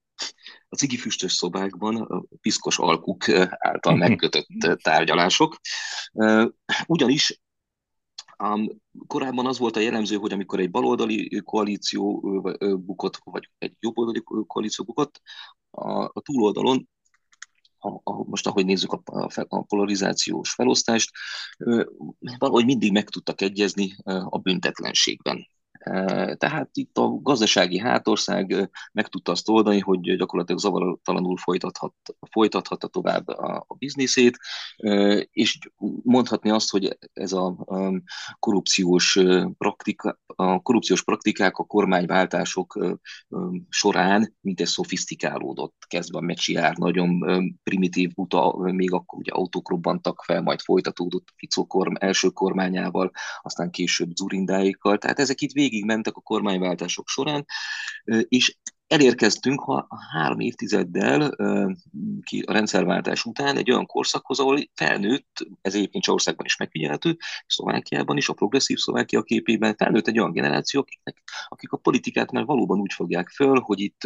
a 0.69 0.75
cigi 0.75 0.97
füstös 0.97 1.33
szobákban 1.33 1.95
a 1.95 2.23
piszkos 2.41 2.79
alkuk 2.79 3.29
által 3.57 3.95
megkötött 3.95 4.47
tárgyalások. 4.81 5.55
Ugyanis 6.87 7.41
korábban 9.07 9.45
az 9.45 9.57
volt 9.57 9.75
a 9.75 9.79
jellemző, 9.79 10.15
hogy 10.15 10.31
amikor 10.31 10.59
egy 10.59 10.71
baloldali 10.71 11.41
koalíció 11.43 12.19
bukott, 12.85 13.19
vagy 13.23 13.49
egy 13.57 13.75
jobboldali 13.79 14.23
koalíció 14.47 14.85
bukott, 14.85 15.21
a, 15.69 16.03
a 16.03 16.21
túloldalon 16.21 16.89
a, 17.85 18.01
a, 18.03 18.23
most 18.23 18.47
ahogy 18.47 18.65
nézzük 18.65 18.93
a, 18.93 19.01
a, 19.47 19.61
polarizációs 19.61 20.51
felosztást, 20.53 21.11
valahogy 22.37 22.65
mindig 22.65 22.91
meg 22.91 23.09
tudtak 23.09 23.41
egyezni 23.41 23.95
a 24.29 24.37
büntetlenségben. 24.37 25.47
Tehát 26.35 26.69
itt 26.73 26.97
a 26.97 27.19
gazdasági 27.21 27.77
hátország 27.77 28.69
meg 28.91 29.07
tudta 29.07 29.31
azt 29.31 29.49
oldani, 29.49 29.79
hogy 29.79 30.15
gyakorlatilag 30.15 30.61
zavaratlanul 30.61 31.37
folytathat, 31.37 31.93
folytathatta 32.31 32.87
tovább 32.87 33.27
a, 33.27 33.65
a 33.67 33.73
bizniszét, 33.73 34.37
és 35.31 35.57
mondhatni 36.03 36.49
azt, 36.49 36.71
hogy 36.71 36.97
ez 37.13 37.31
a 37.31 37.55
korrupciós, 38.39 39.19
praktika, 39.57 40.19
a 40.25 40.61
korrupciós 40.61 41.03
praktikák 41.03 41.57
a 41.57 41.63
kormányváltások 41.63 42.97
során 43.69 44.35
egy 44.41 44.65
szofisztikálódott, 44.65 45.75
kezdve 45.87 46.17
a 46.17 46.21
mecsiár 46.21 46.77
nagyon 46.77 47.23
primitív 47.63 48.13
buta, 48.13 48.57
még 48.57 48.91
akkor 48.91 49.19
ugye 49.19 49.31
autók 49.31 49.69
robbantak 49.69 50.23
fel, 50.23 50.41
majd 50.41 50.61
folytatódott 50.61 51.27
Fico 51.35 51.65
korm, 51.65 51.93
első 51.99 52.29
kormányával, 52.29 53.11
aztán 53.41 53.69
később 53.69 54.15
Zurindáikkal, 54.15 54.97
tehát 54.97 55.19
ezek 55.19 55.41
itt 55.41 55.51
végig 55.51 55.74
mentek 55.83 56.15
a 56.15 56.21
kormányváltások 56.21 57.07
során, 57.07 57.45
és 58.27 58.57
elérkeztünk 58.87 59.59
ha 59.61 59.87
három 60.11 60.39
évtizeddel 60.39 61.21
a 62.45 62.51
rendszerváltás 62.51 63.25
után 63.25 63.57
egy 63.57 63.71
olyan 63.71 63.85
korszakhoz, 63.85 64.39
ahol 64.39 64.59
felnőtt, 64.73 65.47
ez 65.61 65.75
egyébként 65.75 66.03
Csországban 66.03 66.45
is 66.45 66.57
megfigyelhető, 66.57 67.17
Szlovákiában 67.47 68.17
is, 68.17 68.29
a 68.29 68.33
progresszív 68.33 68.77
Szlovákia 68.77 69.21
képében 69.21 69.75
felnőtt 69.75 70.07
egy 70.07 70.19
olyan 70.19 70.31
generáció, 70.31 70.79
akiknek, 70.79 71.23
akik 71.47 71.71
a 71.71 71.77
politikát 71.77 72.31
már 72.31 72.45
valóban 72.45 72.79
úgy 72.79 72.93
fogják 72.93 73.29
föl, 73.29 73.59
hogy 73.59 73.79
itt 73.79 74.01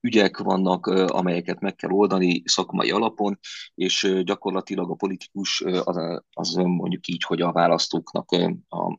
ügyek 0.00 0.38
vannak, 0.38 0.86
amelyeket 0.86 1.60
meg 1.60 1.74
kell 1.74 1.90
oldani 1.90 2.42
szakmai 2.44 2.90
alapon, 2.90 3.38
és 3.74 4.20
gyakorlatilag 4.24 4.90
a 4.90 4.94
politikus 4.94 5.60
az, 5.60 6.22
az 6.30 6.54
mondjuk 6.54 7.06
így, 7.06 7.22
hogy 7.22 7.40
a 7.40 7.52
választóknak 7.52 8.30
a, 8.68 8.98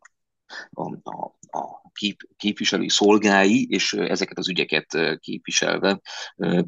a, 0.74 0.84
a, 1.04 1.36
a 1.56 1.92
kép, 1.94 2.22
képviselői 2.38 2.90
szolgái, 2.90 3.68
és 3.70 3.94
ezeket 3.94 4.38
az 4.38 4.50
ügyeket 4.50 5.18
képviselve 5.20 6.02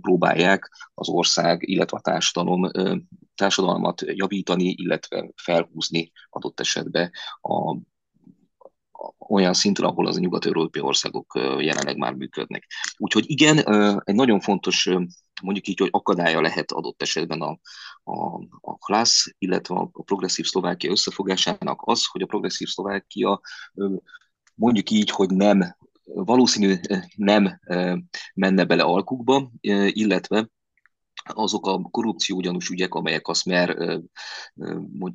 próbálják 0.02 0.71
az 0.93 1.10
ország, 1.10 1.69
illetve 1.69 1.97
a 1.97 2.02
társadalom, 2.02 2.71
társadalmat 3.36 4.02
javítani, 4.06 4.76
illetve 4.78 5.30
felhúzni 5.36 6.12
adott 6.30 6.60
esetben 6.60 7.12
a 7.41 7.78
olyan 9.30 9.54
szinten, 9.54 9.86
ahol 9.86 10.08
az 10.08 10.15
a 10.15 10.19
nyugat-európai 10.19 10.82
országok 10.82 11.32
jelenleg 11.60 11.97
már 11.97 12.13
működnek. 12.13 12.67
Úgyhogy 12.97 13.23
igen, 13.28 13.58
egy 14.04 14.15
nagyon 14.15 14.39
fontos 14.39 14.89
mondjuk 15.41 15.67
így, 15.67 15.80
hogy 15.80 15.89
akadálya 15.91 16.41
lehet 16.41 16.71
adott 16.71 17.02
esetben 17.02 17.41
a, 17.41 17.60
a, 18.04 18.36
a 18.62 18.78
klassz, 18.78 19.26
illetve 19.38 19.76
a, 19.76 19.89
progresszív 20.06 20.45
Szlovákia 20.45 20.91
összefogásának 20.91 21.82
az, 21.86 22.06
hogy 22.06 22.21
a 22.21 22.26
progresszív 22.26 22.67
Szlovákia 22.67 23.41
mondjuk 24.57 24.89
így, 24.89 25.09
hogy 25.09 25.29
nem 25.29 25.75
valószínű 26.03 26.75
nem 27.15 27.59
menne 28.33 28.65
bele 28.65 28.83
alkukba, 28.83 29.51
illetve 29.91 30.49
azok 31.23 31.67
a 31.67 31.81
korrupció 31.81 32.35
ugyanúgy 32.37 32.67
ügyek, 32.71 32.93
amelyek 32.93 33.27
azt 33.27 33.45
már 33.45 33.77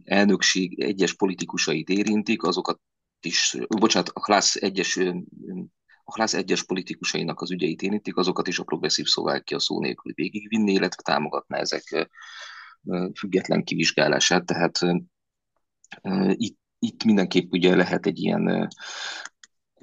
elnökség 0.04 0.80
egyes 0.80 1.14
politikusait 1.14 1.88
érintik, 1.88 2.42
azokat 2.42 2.80
is, 3.20 3.56
bocsánat, 3.68 4.08
a 4.08 4.20
Klász 4.20 4.56
egyes 4.56 4.98
a 6.04 6.12
Klász 6.12 6.34
egyes 6.34 6.62
politikusainak 6.62 7.40
az 7.40 7.50
ügyeit 7.50 7.82
érintik, 7.82 8.16
azokat 8.16 8.48
is 8.48 8.58
a 8.58 8.64
progresszív 8.64 9.06
Szlovákia 9.06 9.58
szó 9.58 9.80
nélkül 9.80 10.12
végigvinni, 10.14 10.72
illetve 10.72 11.02
támogatná 11.02 11.58
ezek 11.58 12.10
független 13.18 13.64
kivizsgálását, 13.64 14.46
tehát 14.46 14.78
itt, 16.30 16.58
itt 16.78 17.04
mindenképp 17.04 17.52
ugye 17.52 17.76
lehet 17.76 18.06
egy 18.06 18.18
ilyen 18.18 18.68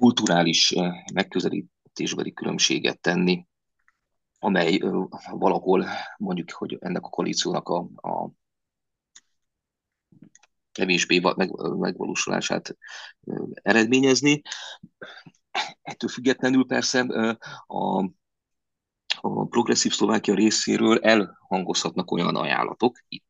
kulturális 0.00 0.74
megközelítésbeli 1.14 2.32
különbséget 2.32 3.00
tenni, 3.00 3.46
amely 4.38 4.78
valahol 5.30 5.86
mondjuk, 6.16 6.50
hogy 6.50 6.76
ennek 6.80 7.04
a 7.04 7.08
koalíciónak 7.08 7.68
a, 7.68 7.78
a 7.94 8.30
kevésbé 10.72 11.18
meg, 11.18 11.50
megvalósulását 11.78 12.76
eredményezni. 13.52 14.42
Ettől 15.82 16.10
függetlenül 16.10 16.66
persze 16.66 17.00
a, 17.66 18.04
a 19.20 19.46
progresszív 19.46 19.92
Szlovákia 19.92 20.34
részéről 20.34 20.98
elhangozhatnak 20.98 22.10
olyan 22.10 22.36
ajánlatok, 22.36 22.98
itt 23.08 23.29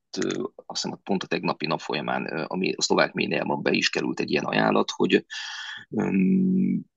azt 0.67 0.83
hiszem 0.83 1.01
pont 1.03 1.23
a 1.23 1.27
tegnapi 1.27 1.67
nap 1.67 1.81
folyamán, 1.81 2.25
ami 2.27 2.73
a 2.73 2.83
szlovák 2.83 3.13
médiában 3.13 3.63
be 3.63 3.71
is 3.71 3.91
került 3.91 4.21
egy 4.21 4.31
ilyen 4.31 4.45
ajánlat, 4.45 4.91
hogy 4.91 5.27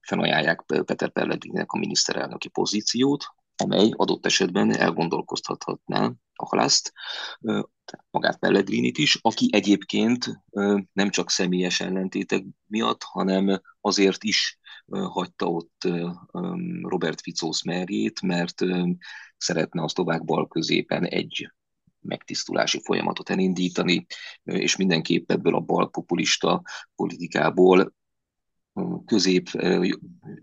felajánlják 0.02 0.62
Peter 0.62 1.10
Pellegrinek 1.10 1.72
a 1.72 1.78
miniszterelnöki 1.78 2.50
pozíciót, 2.50 3.26
amely 3.56 3.90
adott 3.96 4.26
esetben 4.26 4.78
elgondolkoztathatná 4.78 6.12
a 6.34 6.46
halászt, 6.46 6.94
magát 8.12 8.40
Pellegrinit 8.40 8.98
is, 8.98 9.20
aki 9.22 9.50
egyébként 9.52 10.44
nem 10.94 11.10
csak 11.10 11.30
személyes 11.30 11.80
ellentétek 11.80 12.44
miatt, 12.66 13.04
hanem 13.04 13.62
azért 13.82 14.24
is 14.24 14.60
hagyta 14.92 15.46
ott 15.46 15.88
Robert 16.82 17.22
Fico 17.22 17.50
merjét, 17.66 18.22
mert 18.22 18.62
szeretne 19.38 19.82
a 19.82 19.90
szlovák 19.90 20.26
bal 20.26 20.48
középen 20.48 21.04
egy 21.04 21.52
megtisztulási 22.04 22.82
folyamatot 22.84 23.30
elindítani, 23.30 24.06
és 24.44 24.76
mindenképp 24.76 25.32
ebből 25.32 25.56
a 25.56 25.60
balpopulista 25.60 26.62
politikából 26.96 27.94
közép, 29.06 29.50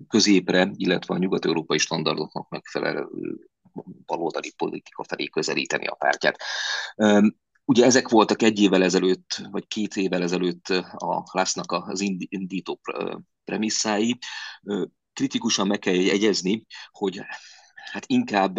középre, 0.08 0.70
illetve 0.74 1.14
a 1.14 1.18
nyugat-európai 1.18 1.78
standardoknak 1.78 2.48
megfelelő 2.48 3.08
baloldali 4.06 4.52
politika 4.56 5.04
felé 5.04 5.26
közelíteni 5.26 5.86
a 5.86 5.94
pártját. 5.94 6.36
Ugye 7.64 7.84
ezek 7.84 8.08
voltak 8.08 8.42
egy 8.42 8.60
évvel 8.60 8.82
ezelőtt, 8.82 9.42
vagy 9.50 9.66
két 9.66 9.96
évvel 9.96 10.22
ezelőtt 10.22 10.68
a 10.96 11.24
Lásznak 11.32 11.72
az 11.72 12.00
indító 12.28 12.80
premisszái. 13.44 14.18
Kritikusan 15.12 15.66
meg 15.66 15.78
kell 15.78 15.94
jegyezni, 15.94 16.66
hogy 16.90 17.20
hát 17.92 18.04
inkább 18.06 18.58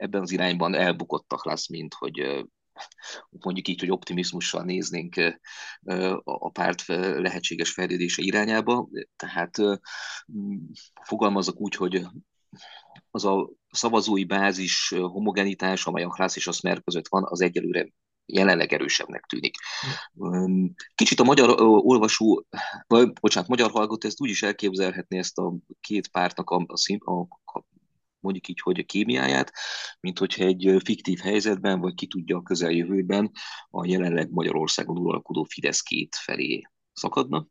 ebben 0.00 0.20
az 0.20 0.30
irányban 0.30 0.74
elbukottak 0.74 1.44
lesz, 1.44 1.68
mint 1.68 1.94
hogy 1.94 2.46
mondjuk 3.30 3.68
így, 3.68 3.80
hogy 3.80 3.90
optimizmussal 3.90 4.62
néznénk 4.62 5.14
a 6.24 6.50
párt 6.50 6.86
lehetséges 7.16 7.72
fejlődése 7.72 8.22
irányába. 8.22 8.88
Tehát 9.16 9.56
fogalmazok 11.02 11.60
úgy, 11.60 11.74
hogy 11.74 12.06
az 13.10 13.24
a 13.24 13.50
szavazói 13.70 14.24
bázis 14.24 14.88
homogenitás, 14.88 15.86
amely 15.86 16.02
a 16.02 16.08
Klász 16.08 16.36
és 16.36 16.46
a 16.46 16.52
Smer 16.52 16.82
között 16.82 17.08
van, 17.08 17.24
az 17.26 17.40
egyelőre 17.40 17.88
jelenleg 18.26 18.72
erősebbnek 18.72 19.24
tűnik. 19.24 19.54
Kicsit 20.94 21.20
a 21.20 21.24
magyar 21.24 21.60
olvasó, 21.60 22.46
vagy 22.86 23.12
bocsánat, 23.12 23.48
magyar 23.48 23.70
hallgató 23.70 24.06
ezt 24.06 24.20
úgy 24.20 24.30
is 24.30 24.42
elképzelhetné 24.42 25.18
ezt 25.18 25.38
a 25.38 25.54
két 25.80 26.08
pártnak 26.08 26.50
a, 26.50 26.66
a, 26.98 27.12
a 27.44 27.62
mondjuk 28.20 28.48
így, 28.48 28.60
hogy 28.60 28.78
a 28.78 28.84
kémiáját, 28.84 29.52
mint 30.00 30.18
hogyha 30.18 30.44
egy 30.44 30.76
fiktív 30.84 31.18
helyzetben, 31.18 31.80
vagy 31.80 31.94
ki 31.94 32.06
tudja 32.06 32.36
a 32.36 32.42
közeljövőben 32.42 33.30
a 33.70 33.86
jelenleg 33.86 34.30
Magyarországon 34.30 34.96
uralkodó 34.96 35.44
Fidesz 35.44 35.80
két 35.80 36.16
felé 36.16 36.62
szakadna, 36.92 37.46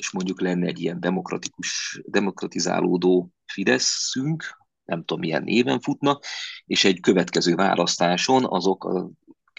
és 0.00 0.10
mondjuk 0.10 0.40
lenne 0.40 0.66
egy 0.66 0.80
ilyen 0.80 1.00
demokratikus, 1.00 2.00
demokratizálódó 2.06 3.30
Fideszünk, 3.46 4.62
nem 4.84 4.98
tudom 4.98 5.20
milyen 5.20 5.42
néven 5.42 5.80
futna, 5.80 6.18
és 6.64 6.84
egy 6.84 7.00
következő 7.00 7.54
választáson 7.54 8.44
azok 8.44 8.84
a 8.84 9.10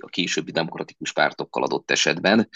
a 0.04 0.08
későbbi 0.08 0.52
demokratikus 0.52 1.14
pártokkal 1.14 1.64
adott 1.64 1.92
esetben 1.92 2.50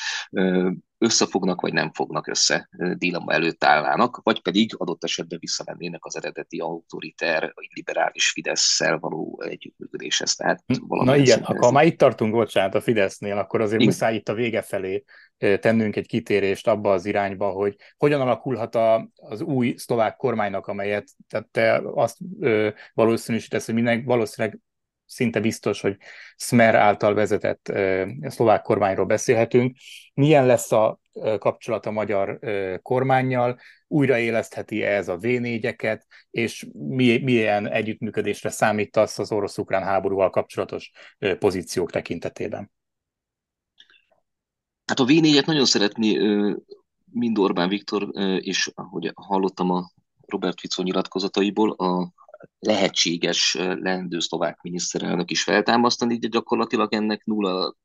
összefognak, 0.97 1.61
vagy 1.61 1.73
nem 1.73 1.93
fognak 1.93 2.27
össze 2.27 2.69
dilemma 2.97 3.33
előtt 3.33 3.63
állnának, 3.63 4.19
vagy 4.23 4.41
pedig 4.41 4.73
adott 4.77 5.03
esetben 5.03 5.39
visszamennének 5.41 6.05
az 6.05 6.15
eredeti 6.15 6.59
autoriter, 6.59 7.51
vagy 7.55 7.67
liberális 7.73 8.29
Fidesz-szel 8.29 8.97
való 8.97 9.41
együttműködéshez. 9.45 10.35
Tehát 10.35 10.63
Na 10.87 11.15
igen, 11.15 11.43
ha 11.43 11.71
már 11.71 11.85
itt 11.85 11.97
tartunk, 11.97 12.31
bocsánat, 12.31 12.75
a 12.75 12.81
Fidesznél, 12.81 13.37
akkor 13.37 13.61
azért 13.61 13.81
igen. 13.81 13.93
muszáj 13.93 14.15
itt 14.15 14.29
a 14.29 14.33
vége 14.33 14.61
felé 14.61 15.03
tennünk 15.37 15.95
egy 15.95 16.07
kitérést 16.07 16.67
abba 16.67 16.91
az 16.91 17.05
irányba, 17.05 17.49
hogy 17.49 17.75
hogyan 17.97 18.21
alakulhat 18.21 18.75
a, 18.75 19.09
az 19.15 19.41
új 19.41 19.73
szlovák 19.77 20.15
kormánynak, 20.15 20.67
amelyet 20.67 21.07
tehát 21.27 21.47
te 21.47 21.81
azt 21.93 22.17
ö, 22.39 22.69
valószínűsítesz, 22.93 23.65
hogy 23.65 23.75
minden, 23.75 24.03
valószínűleg 24.05 24.59
szinte 25.09 25.39
biztos, 25.39 25.81
hogy 25.81 25.97
Smer 26.35 26.75
által 26.75 27.13
vezetett 27.13 27.71
szlovák 28.21 28.61
kormányról 28.61 29.05
beszélhetünk. 29.05 29.75
Milyen 30.13 30.45
lesz 30.45 30.71
a 30.71 30.99
kapcsolat 31.39 31.85
a 31.85 31.91
magyar 31.91 32.39
kormányjal, 32.81 33.59
újraélesztheti 33.87 34.83
-e 34.83 34.95
ez 34.95 35.07
a 35.07 35.17
v 35.17 35.25
és 36.31 36.67
milyen 37.21 37.67
együttműködésre 37.67 38.49
számítasz 38.49 39.19
az 39.19 39.31
orosz-ukrán 39.31 39.83
háborúval 39.83 40.29
kapcsolatos 40.29 40.91
pozíciók 41.39 41.91
tekintetében? 41.91 42.71
Hát 44.85 44.99
a 44.99 45.05
v 45.05 45.11
nagyon 45.45 45.65
szeretni 45.65 46.17
mind 47.11 47.37
Orbán 47.37 47.69
Viktor, 47.69 48.07
és 48.39 48.71
ahogy 48.75 49.11
hallottam 49.15 49.69
a 49.69 49.91
Robert 50.25 50.59
Fico 50.59 50.81
nyilatkozataiból, 50.81 51.71
a 51.71 52.13
lehetséges 52.59 53.53
leendő 53.59 54.19
szlovák 54.19 54.61
miniszterelnök 54.61 55.31
is 55.31 55.43
feltámasztani, 55.43 56.17
de 56.17 56.27
gyakorlatilag 56.27 56.93
ennek 56.93 57.25
nulla 57.25 57.75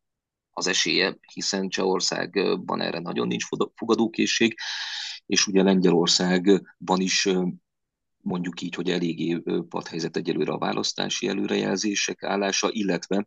az 0.50 0.66
esélye, 0.66 1.18
hiszen 1.32 1.68
Csehországban 1.68 2.80
erre 2.80 2.98
nagyon 2.98 3.26
nincs 3.26 3.44
fogadókészség, 3.74 4.58
és 5.26 5.46
ugye 5.46 5.62
Lengyelországban 5.62 7.00
is 7.00 7.28
mondjuk 8.16 8.60
így, 8.60 8.74
hogy 8.74 8.90
eléggé 8.90 9.42
padhelyzet 9.68 10.16
egyelőre 10.16 10.52
a 10.52 10.58
választási 10.58 11.28
előrejelzések 11.28 12.22
állása, 12.22 12.68
illetve 12.70 13.26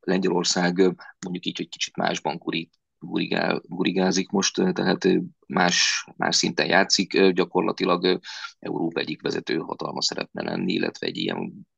Lengyelország 0.00 0.76
mondjuk 1.20 1.46
így, 1.46 1.56
hogy 1.56 1.68
kicsit 1.68 1.96
másban 1.96 2.38
kurít 2.38 2.79
gurigál, 3.00 3.62
gurigázik 3.68 4.30
most, 4.30 4.54
tehát 4.54 5.08
más, 5.46 6.06
más 6.16 6.36
szinten 6.36 6.66
játszik, 6.66 7.26
gyakorlatilag 7.26 8.20
Európa 8.58 9.00
egyik 9.00 9.22
vezető 9.22 9.56
hatalma 9.56 10.02
szeretne 10.02 10.42
lenni, 10.42 10.72
illetve 10.72 11.06
egy 11.06 11.16
ilyen 11.16 11.68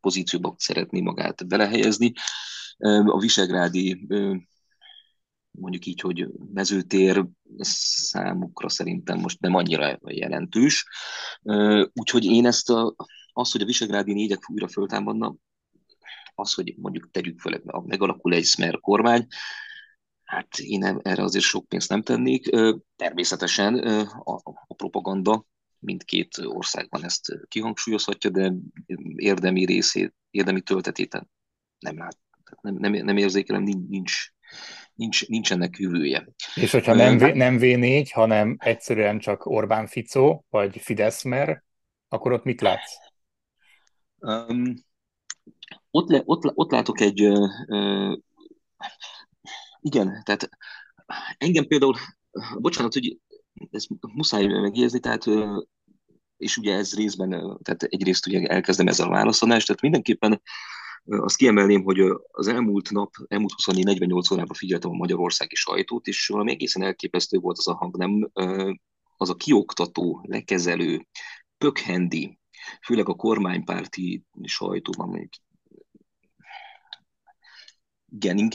pozícióba 0.00 0.54
szeretné 0.58 1.00
magát 1.00 1.46
belehelyezni. 1.46 2.12
A 3.04 3.18
visegrádi 3.18 4.06
mondjuk 5.50 5.86
így, 5.86 6.00
hogy 6.00 6.28
mezőtér 6.52 7.26
számukra 7.58 8.68
szerintem 8.68 9.18
most 9.18 9.40
nem 9.40 9.54
annyira 9.54 9.98
jelentős. 10.06 10.86
Úgyhogy 11.92 12.24
én 12.24 12.46
ezt 12.46 12.70
a, 12.70 12.94
az, 13.32 13.52
hogy 13.52 13.60
a 13.60 13.66
visegrádi 13.66 14.12
négyek 14.12 14.50
újra 14.50 14.68
föltámadna, 14.68 15.34
az, 16.34 16.54
hogy 16.54 16.74
mondjuk 16.76 17.10
tegyük 17.10 17.40
fel, 17.40 17.62
megalakul 17.86 18.34
egy 18.34 18.44
Smer 18.44 18.80
kormány, 18.80 19.26
Hát 20.32 20.58
én 20.58 20.84
erre 20.84 21.22
azért 21.22 21.44
sok 21.44 21.68
pénzt 21.68 21.88
nem 21.88 22.02
tennék. 22.02 22.50
Természetesen 22.96 23.74
a, 24.08 24.40
a 24.66 24.74
propaganda 24.76 25.46
mindkét 25.78 26.38
országban 26.44 27.04
ezt 27.04 27.38
kihangsúlyozhatja, 27.48 28.30
de 28.30 28.52
érdemi 29.16 29.64
részét, 29.64 30.14
érdemi 30.30 30.60
töltetét 30.60 31.26
nem 31.78 31.98
lát, 31.98 32.18
nem, 32.60 32.74
nem, 32.74 32.92
nem 32.92 33.16
érzékelem, 33.16 33.62
nincs, 33.62 34.12
nincs, 34.94 35.28
nincs 35.28 35.52
ennek 35.52 35.76
jövője. 35.78 36.28
És 36.54 36.72
hogyha 36.72 36.94
nem, 36.94 37.18
v, 37.18 37.22
nem 37.22 37.58
V4, 37.60 38.10
hanem 38.12 38.56
egyszerűen 38.58 39.18
csak 39.18 39.46
Orbán 39.46 39.86
Fico, 39.86 40.42
vagy 40.50 40.78
Fideszmer, 40.78 41.64
akkor 42.08 42.32
ott 42.32 42.44
mit 42.44 42.60
látsz? 42.60 42.94
Um, 44.18 44.74
ott, 45.90 46.08
le, 46.08 46.22
ott, 46.24 46.42
ott 46.54 46.70
látok 46.70 47.00
egy 47.00 47.22
uh, 47.22 48.18
igen, 49.82 50.22
tehát 50.24 50.48
engem 51.38 51.66
például, 51.66 51.96
bocsánat, 52.58 52.92
hogy 52.92 53.18
ezt 53.70 53.88
muszáj 54.00 54.46
megjegyezni, 54.46 55.00
tehát 55.00 55.24
és 56.36 56.56
ugye 56.56 56.74
ez 56.74 56.94
részben, 56.94 57.30
tehát 57.62 57.82
egyrészt 57.82 58.26
ugye 58.26 58.46
elkezdem 58.46 58.86
ezzel 58.86 59.06
a 59.06 59.10
válaszadást, 59.10 59.66
tehát 59.66 59.82
mindenképpen 59.82 60.42
Azt 61.04 61.36
kiemelném, 61.36 61.82
hogy 61.82 62.00
az 62.30 62.48
elmúlt 62.48 62.90
nap, 62.90 63.14
elmúlt 63.28 63.52
24-48 63.64 64.32
órában 64.32 64.56
figyeltem 64.56 64.90
a 64.90 64.96
magyarországi 64.96 65.54
sajtót, 65.54 66.06
és 66.06 66.26
valami 66.26 66.50
egészen 66.50 66.82
elképesztő 66.82 67.38
volt 67.38 67.58
az 67.58 67.68
a 67.68 67.74
hang, 67.74 67.96
nem 67.96 68.30
az 69.16 69.30
a 69.30 69.34
kioktató, 69.34 70.24
lekezelő, 70.28 71.06
pökhendi, 71.58 72.38
főleg 72.82 73.08
a 73.08 73.14
kormánypárti 73.14 74.24
sajtóban, 74.42 75.08
igen, 78.18 78.48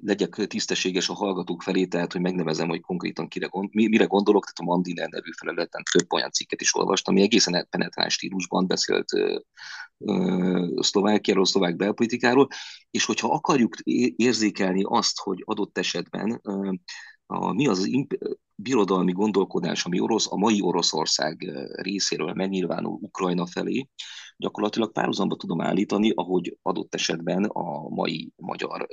legyek 0.00 0.46
tisztességes 0.46 1.08
a 1.08 1.14
hallgatók 1.14 1.62
felé, 1.62 1.86
tehát 1.86 2.12
hogy 2.12 2.20
megnevezem, 2.20 2.68
hogy 2.68 2.80
konkrétan 2.80 3.28
kire 3.28 3.48
mire 3.70 4.04
gondolok, 4.04 4.44
tehát 4.44 4.58
a 4.58 4.74
Mandiner 4.74 5.08
nevű 5.08 5.30
felületen 5.36 5.82
több 5.92 6.12
olyan 6.12 6.30
cikket 6.30 6.60
is 6.60 6.74
olvastam, 6.74 7.14
ami 7.14 7.22
egészen 7.22 7.66
penetráns 7.70 8.12
stílusban 8.12 8.66
beszélt 8.66 9.08
Szlovákiáról, 10.76 11.44
szlovák 11.44 11.76
belpolitikáról, 11.76 12.48
és 12.90 13.04
hogyha 13.04 13.32
akarjuk 13.32 13.74
érzékelni 14.16 14.82
azt, 14.84 15.18
hogy 15.18 15.42
adott 15.44 15.78
esetben 15.78 16.40
a, 17.26 17.52
mi 17.52 17.66
az 17.66 17.78
az 17.78 17.86
imp- 17.86 18.18
birodalmi 18.54 19.12
gondolkodás, 19.12 19.84
ami 19.84 20.00
orosz, 20.00 20.32
a 20.32 20.36
mai 20.36 20.60
Oroszország 20.62 21.50
részéről 21.74 22.32
megnyilvánul 22.32 22.98
Ukrajna 23.00 23.46
felé, 23.46 23.88
gyakorlatilag 24.40 24.92
párhuzamba 24.92 25.36
tudom 25.36 25.60
állítani, 25.60 26.12
ahogy 26.14 26.58
adott 26.62 26.94
esetben 26.94 27.44
a 27.44 27.88
mai 27.88 28.32
magyar 28.36 28.86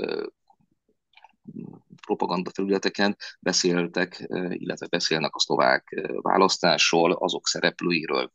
propaganda 2.01 2.51
felületeken 2.53 3.15
beszéltek, 3.39 4.27
illetve 4.49 4.87
beszélnek 4.87 5.35
a 5.35 5.39
szlovák 5.39 6.01
választásról, 6.21 7.11
azok 7.11 7.47
szereplőiről. 7.47 8.31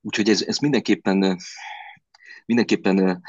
Úgyhogy 0.00 0.28
ez, 0.28 0.42
ez 0.42 0.58
mindenképpen, 0.58 1.36
mindenképpen 2.46 3.22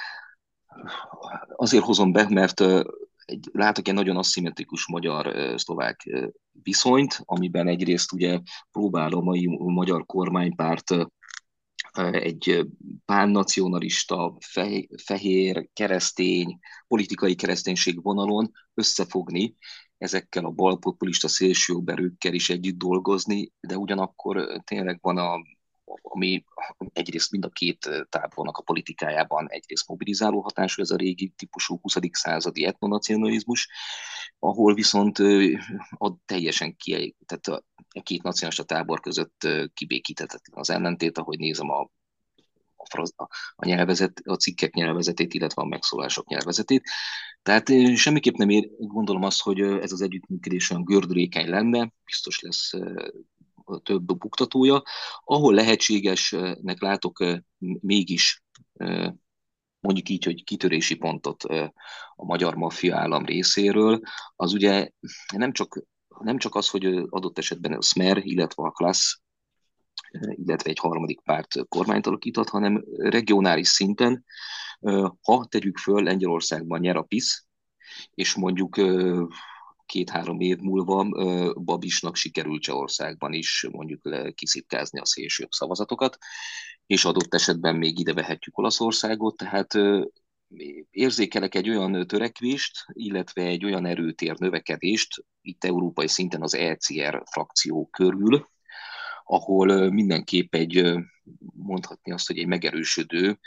azért 1.55 1.83
hozom 1.83 2.11
be, 2.11 2.29
mert 2.29 2.61
egy, 3.25 3.49
látok 3.51 3.87
egy 3.87 3.93
nagyon 3.93 4.17
aszimmetrikus 4.17 4.87
magyar-szlovák 4.87 6.09
viszonyt, 6.63 7.21
amiben 7.25 7.67
egyrészt 7.67 8.11
ugye 8.11 8.39
próbál 8.71 9.11
a 9.11 9.21
mai 9.21 9.45
magyar 9.57 10.05
kormánypárt 10.05 10.91
egy 12.11 12.65
pánnacionalista, 13.05 14.37
fehér, 15.03 15.69
keresztény, 15.73 16.59
politikai 16.87 17.35
kereszténység 17.35 18.03
vonalon 18.03 18.51
összefogni, 18.73 19.55
ezekkel 19.97 20.45
a 20.45 20.49
balpopulista 20.49 21.27
szélsőberőkkel 21.27 22.33
is 22.33 22.49
együtt 22.49 22.77
dolgozni, 22.77 23.51
de 23.59 23.77
ugyanakkor 23.77 24.61
tényleg 24.63 24.99
van 25.01 25.17
a 25.17 25.37
ami 26.01 26.43
egyrészt 26.93 27.31
mind 27.31 27.45
a 27.45 27.49
két 27.49 27.89
tábornak 28.09 28.57
a 28.57 28.61
politikájában 28.61 29.49
egyrészt 29.49 29.87
mobilizáló 29.87 30.41
hatású, 30.41 30.81
ez 30.81 30.91
a 30.91 30.95
régi 30.95 31.33
típusú 31.37 31.79
20. 31.81 31.95
századi 32.11 32.65
etnonacionalizmus, 32.65 33.69
ahol 34.39 34.73
viszont 34.73 35.17
a 35.97 36.15
teljesen 36.25 36.75
ki, 36.75 37.15
tehát 37.25 37.63
a 37.89 38.01
két 38.03 38.23
nacionalista 38.23 38.63
tábor 38.63 38.99
között 38.99 39.47
kibékíthetetlen 39.73 40.59
az 40.59 40.69
ellentét, 40.69 41.17
ahogy 41.17 41.39
nézem 41.39 41.69
a 41.69 41.89
a, 43.17 43.27
a, 43.55 43.65
nyelvezet, 43.65 44.21
a 44.25 44.35
cikkek 44.35 44.73
nyelvezetét, 44.73 45.33
illetve 45.33 45.61
a 45.61 45.65
megszólások 45.65 46.27
nyelvezetét. 46.27 46.83
Tehát 47.41 47.71
semmiképp 47.95 48.35
nem 48.35 48.49
ér, 48.49 48.69
gondolom 48.77 49.23
azt, 49.23 49.41
hogy 49.41 49.59
ez 49.59 49.91
az 49.91 50.01
együttműködés 50.01 50.69
olyan 50.69 50.83
gördülékeny 50.83 51.49
lenne, 51.49 51.93
biztos 52.05 52.39
lesz 52.39 52.71
több 53.83 54.17
buktatója, 54.17 54.83
ahol 55.23 55.53
lehetségesnek 55.53 56.81
látok 56.81 57.23
mégis 57.79 58.43
mondjuk 59.79 60.09
így, 60.09 60.23
hogy 60.23 60.43
kitörési 60.43 60.95
pontot 60.95 61.43
a 62.15 62.25
magyar 62.25 62.55
maffia 62.55 62.97
állam 62.97 63.25
részéről, 63.25 63.99
az 64.35 64.53
ugye 64.53 64.89
nem 65.35 65.51
csak, 65.51 65.83
nem 66.19 66.37
csak 66.37 66.55
az, 66.55 66.69
hogy 66.69 66.85
adott 67.09 67.37
esetben 67.37 67.73
a 67.73 67.81
Smer, 67.81 68.17
illetve 68.17 68.63
a 68.63 68.71
Klassz, 68.71 69.21
illetve 70.31 70.69
egy 70.69 70.79
harmadik 70.79 71.21
párt 71.21 71.67
kormányt 71.67 72.07
alakíthat, 72.07 72.49
hanem 72.49 72.83
regionális 72.97 73.67
szinten, 73.67 74.25
ha 75.21 75.45
tegyük 75.49 75.77
föl, 75.77 76.03
Lengyelországban 76.03 76.79
nyer 76.79 76.95
a 76.95 77.01
PISZ, 77.01 77.45
és 78.13 78.35
mondjuk 78.35 78.77
két-három 79.89 80.39
év 80.39 80.57
múlva 80.57 81.03
Babisnak 81.53 82.15
sikerült 82.15 82.61
Csehországban 82.61 83.33
is 83.33 83.67
mondjuk 83.71 84.33
kiszipkázni 84.35 84.99
a 84.99 85.05
szélsőbb 85.05 85.51
szavazatokat, 85.51 86.17
és 86.85 87.05
adott 87.05 87.33
esetben 87.33 87.75
még 87.75 87.99
ide 87.99 88.13
vehetjük 88.13 88.57
Olaszországot, 88.57 89.37
tehát 89.37 89.73
érzékelek 90.89 91.55
egy 91.55 91.69
olyan 91.69 92.07
törekvést, 92.07 92.85
illetve 92.93 93.41
egy 93.41 93.65
olyan 93.65 93.85
erőtér 93.85 94.39
növekedést 94.39 95.25
itt 95.41 95.63
európai 95.63 96.07
szinten 96.07 96.41
az 96.41 96.55
ECR 96.55 97.23
frakció 97.31 97.87
körül, 97.91 98.47
ahol 99.23 99.89
mindenképp 99.89 100.55
egy, 100.55 100.93
mondhatni 101.55 102.11
azt, 102.11 102.27
hogy 102.27 102.37
egy 102.37 102.47
megerősödő, 102.47 103.39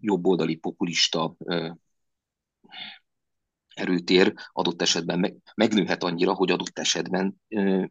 jobboldali 0.00 0.56
populista 0.56 1.36
erőtér 3.78 4.34
adott 4.52 4.82
esetben 4.82 5.18
meg, 5.18 5.36
megnőhet 5.54 6.02
annyira, 6.02 6.34
hogy 6.34 6.50
adott 6.50 6.78
esetben 6.78 7.40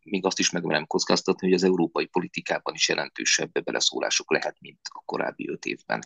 még 0.04 0.26
azt 0.26 0.39
is 0.39 0.50
megmerem 0.50 0.88
kockáztatni, 0.88 1.47
hogy 1.47 1.56
az 1.56 1.63
európai 1.63 2.06
politikában 2.06 2.73
is 2.73 2.89
jelentősebb 2.89 3.63
beleszólások 3.63 4.32
lehet, 4.32 4.56
mint 4.60 4.80
a 4.84 5.02
korábbi 5.06 5.50
öt 5.50 5.65
évben. 5.65 6.04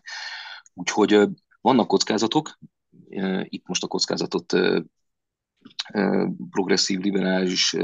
Úgyhogy 0.73 1.13
e, 1.13 1.29
vannak 1.61 1.87
kockázatok, 1.87 2.59
itt 3.43 3.67
most 3.67 3.83
a 3.83 3.87
kockázatot 3.87 4.53
progresszív, 6.49 6.99
liberális, 6.99 7.75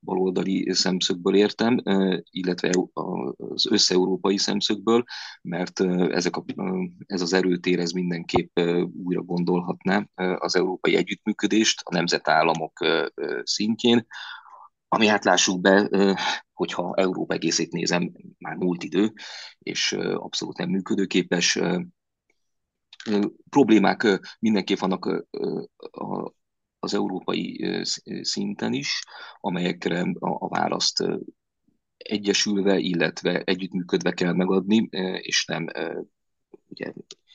baloldali 0.00 0.72
szemszögből 0.72 1.34
értem, 1.34 1.82
illetve 2.30 2.70
az 2.92 3.66
összeurópai 3.70 4.38
szemszögből, 4.38 5.04
mert 5.42 5.80
ezek 6.10 6.36
a, 6.36 6.44
ez 7.06 7.20
az 7.20 7.32
erőtér 7.32 7.78
ez 7.78 7.90
mindenképp 7.90 8.58
újra 9.04 9.22
gondolhatná 9.22 10.08
az 10.14 10.56
európai 10.56 10.96
együttműködést 10.96 11.80
a 11.84 11.94
nemzetállamok 11.94 12.86
szintjén, 13.42 14.06
ami 14.88 15.06
hát 15.06 15.24
lássuk 15.24 15.60
be, 15.60 15.88
hogyha 16.52 16.94
Európa 16.94 17.34
egészét 17.34 17.72
nézem, 17.72 18.12
már 18.38 18.56
múlt 18.56 18.82
idő, 18.82 19.12
és 19.58 19.92
abszolút 20.14 20.56
nem 20.56 20.68
működőképes. 20.68 21.58
Problémák 23.50 24.20
mindenképp 24.38 24.78
vannak 24.78 25.26
az 26.78 26.94
európai 26.94 27.66
szinten 28.22 28.72
is, 28.72 29.02
amelyekre 29.40 30.06
a 30.18 30.48
választ 30.48 31.04
egyesülve, 31.96 32.78
illetve 32.78 33.42
együttműködve 33.42 34.12
kell 34.12 34.32
megadni, 34.32 34.88
és 35.20 35.44
nem 35.44 35.66
ugye, 36.68 36.92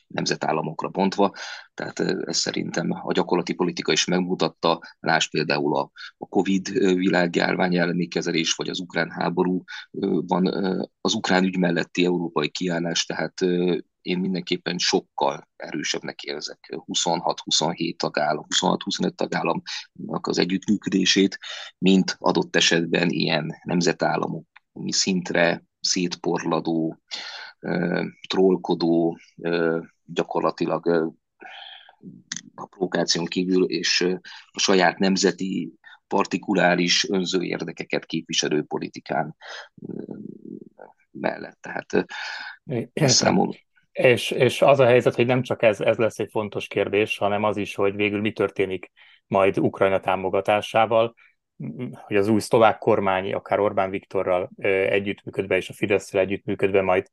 nemzetállamokra 0.08 0.90
bontva. 0.90 1.34
Tehát 1.74 2.00
ez 2.00 2.38
szerintem 2.38 2.92
a 2.92 3.12
gyakorlati 3.12 3.54
politika 3.54 3.92
is 3.92 4.06
megmutatta, 4.06 4.80
lásd 5.00 5.30
például 5.30 5.76
a, 5.76 5.92
a 6.18 6.28
Covid 6.28 6.70
világjárvány 6.80 7.78
elleni 7.78 8.08
kezelés, 8.08 8.54
vagy 8.54 8.70
az 8.70 8.80
ukrán 8.80 9.10
háborúban 9.10 10.48
az 11.02 11.14
ukrán 11.14 11.44
ügy 11.44 11.58
melletti 11.58 12.06
európai 12.06 12.50
kiállás, 12.50 13.06
tehát 13.06 13.34
én 14.04 14.20
mindenképpen 14.20 14.78
sokkal 14.78 15.50
erősebbnek 15.56 16.22
érzek 16.22 16.76
26-27 16.86 17.96
tagállam, 17.96 18.46
26-25 18.50 19.10
tagállamnak 19.16 20.28
az 20.28 20.38
együttműködését, 20.38 21.38
mint 21.78 22.16
adott 22.20 22.56
esetben 22.56 23.10
ilyen 23.10 23.56
nemzetállamok 23.64 24.46
szintre 24.88 25.64
szétporladó, 25.80 27.02
trollkodó, 28.28 29.18
gyakorlatilag 30.06 30.88
a 32.56 32.66
provokáción 32.66 33.26
kívül 33.26 33.64
és 33.64 34.02
a 34.52 34.60
saját 34.60 34.98
nemzeti 34.98 35.74
partikuláris 36.08 37.10
önző 37.10 37.42
érdekeket 37.42 38.06
képviselő 38.06 38.64
politikán 38.64 39.36
mellett. 41.12 41.58
Tehát 41.62 42.06
számomra 42.94 43.58
és, 43.94 44.32
és 44.32 44.62
az 44.62 44.80
a 44.80 44.86
helyzet, 44.86 45.16
hogy 45.16 45.26
nem 45.26 45.42
csak 45.42 45.64
ez, 45.64 45.82
ez 45.82 45.98
lesz 45.98 46.20
egy 46.20 46.30
fontos 46.32 46.68
kérdés, 46.68 47.18
hanem 47.18 47.44
az 47.44 47.58
is, 47.58 47.76
hogy 47.76 47.96
végül 47.96 48.22
mi 48.22 48.32
történik 48.32 48.92
majd 49.28 49.60
Ukrajna 49.60 50.00
támogatásával, 50.00 51.14
hogy 51.92 52.16
az 52.16 52.28
új 52.28 52.40
szlovák 52.40 52.78
kormány, 52.78 53.34
akár 53.34 53.60
Orbán 53.60 53.90
Viktorral 53.90 54.50
együttműködve 54.90 55.56
és 55.56 55.70
a 55.70 55.74
fidesz 55.74 56.14
együttműködve 56.14 56.82
majd 56.82 57.08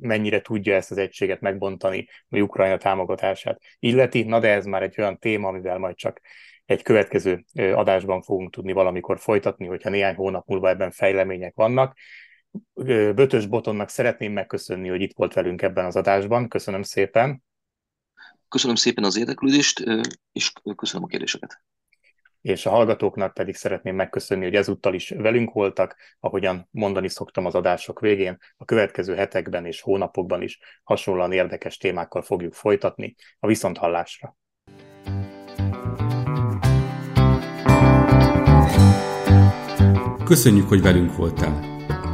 mennyire 0.00 0.40
tudja 0.40 0.74
ezt 0.74 0.90
az 0.90 0.98
egységet 0.98 1.40
megbontani, 1.40 2.08
vagy 2.28 2.42
Ukrajna 2.42 2.76
támogatását 2.76 3.60
illeti. 3.78 4.22
Na 4.22 4.38
de 4.38 4.52
ez 4.52 4.64
már 4.64 4.82
egy 4.82 4.94
olyan 4.98 5.18
téma, 5.18 5.48
amivel 5.48 5.78
majd 5.78 5.96
csak 5.96 6.20
egy 6.64 6.82
következő 6.82 7.44
adásban 7.54 8.22
fogunk 8.22 8.50
tudni 8.50 8.72
valamikor 8.72 9.18
folytatni, 9.18 9.66
hogyha 9.66 9.90
néhány 9.90 10.14
hónap 10.14 10.46
múlva 10.46 10.68
ebben 10.68 10.90
fejlemények 10.90 11.54
vannak 11.54 11.96
Bötös 13.14 13.46
Botonnak 13.46 13.88
szeretném 13.88 14.32
megköszönni, 14.32 14.88
hogy 14.88 15.00
itt 15.00 15.16
volt 15.16 15.34
velünk 15.34 15.62
ebben 15.62 15.84
az 15.84 15.96
adásban. 15.96 16.48
Köszönöm 16.48 16.82
szépen. 16.82 17.42
Köszönöm 18.48 18.76
szépen 18.76 19.04
az 19.04 19.18
érdeklődést, 19.18 19.84
és 20.32 20.52
köszönöm 20.76 21.04
a 21.04 21.06
kérdéseket 21.06 21.62
és 22.40 22.66
a 22.66 22.70
hallgatóknak 22.70 23.34
pedig 23.34 23.54
szeretném 23.54 23.94
megköszönni, 23.94 24.44
hogy 24.44 24.54
ezúttal 24.54 24.94
is 24.94 25.08
velünk 25.08 25.52
voltak, 25.52 25.96
ahogyan 26.20 26.68
mondani 26.70 27.08
szoktam 27.08 27.46
az 27.46 27.54
adások 27.54 28.00
végén, 28.00 28.36
a 28.56 28.64
következő 28.64 29.14
hetekben 29.14 29.66
és 29.66 29.80
hónapokban 29.80 30.42
is 30.42 30.58
hasonlóan 30.82 31.32
érdekes 31.32 31.76
témákkal 31.76 32.22
fogjuk 32.22 32.54
folytatni 32.54 33.14
a 33.38 33.46
viszonthallásra. 33.46 34.36
Köszönjük, 40.24 40.68
hogy 40.68 40.82
velünk 40.82 41.16
voltál! 41.16 41.77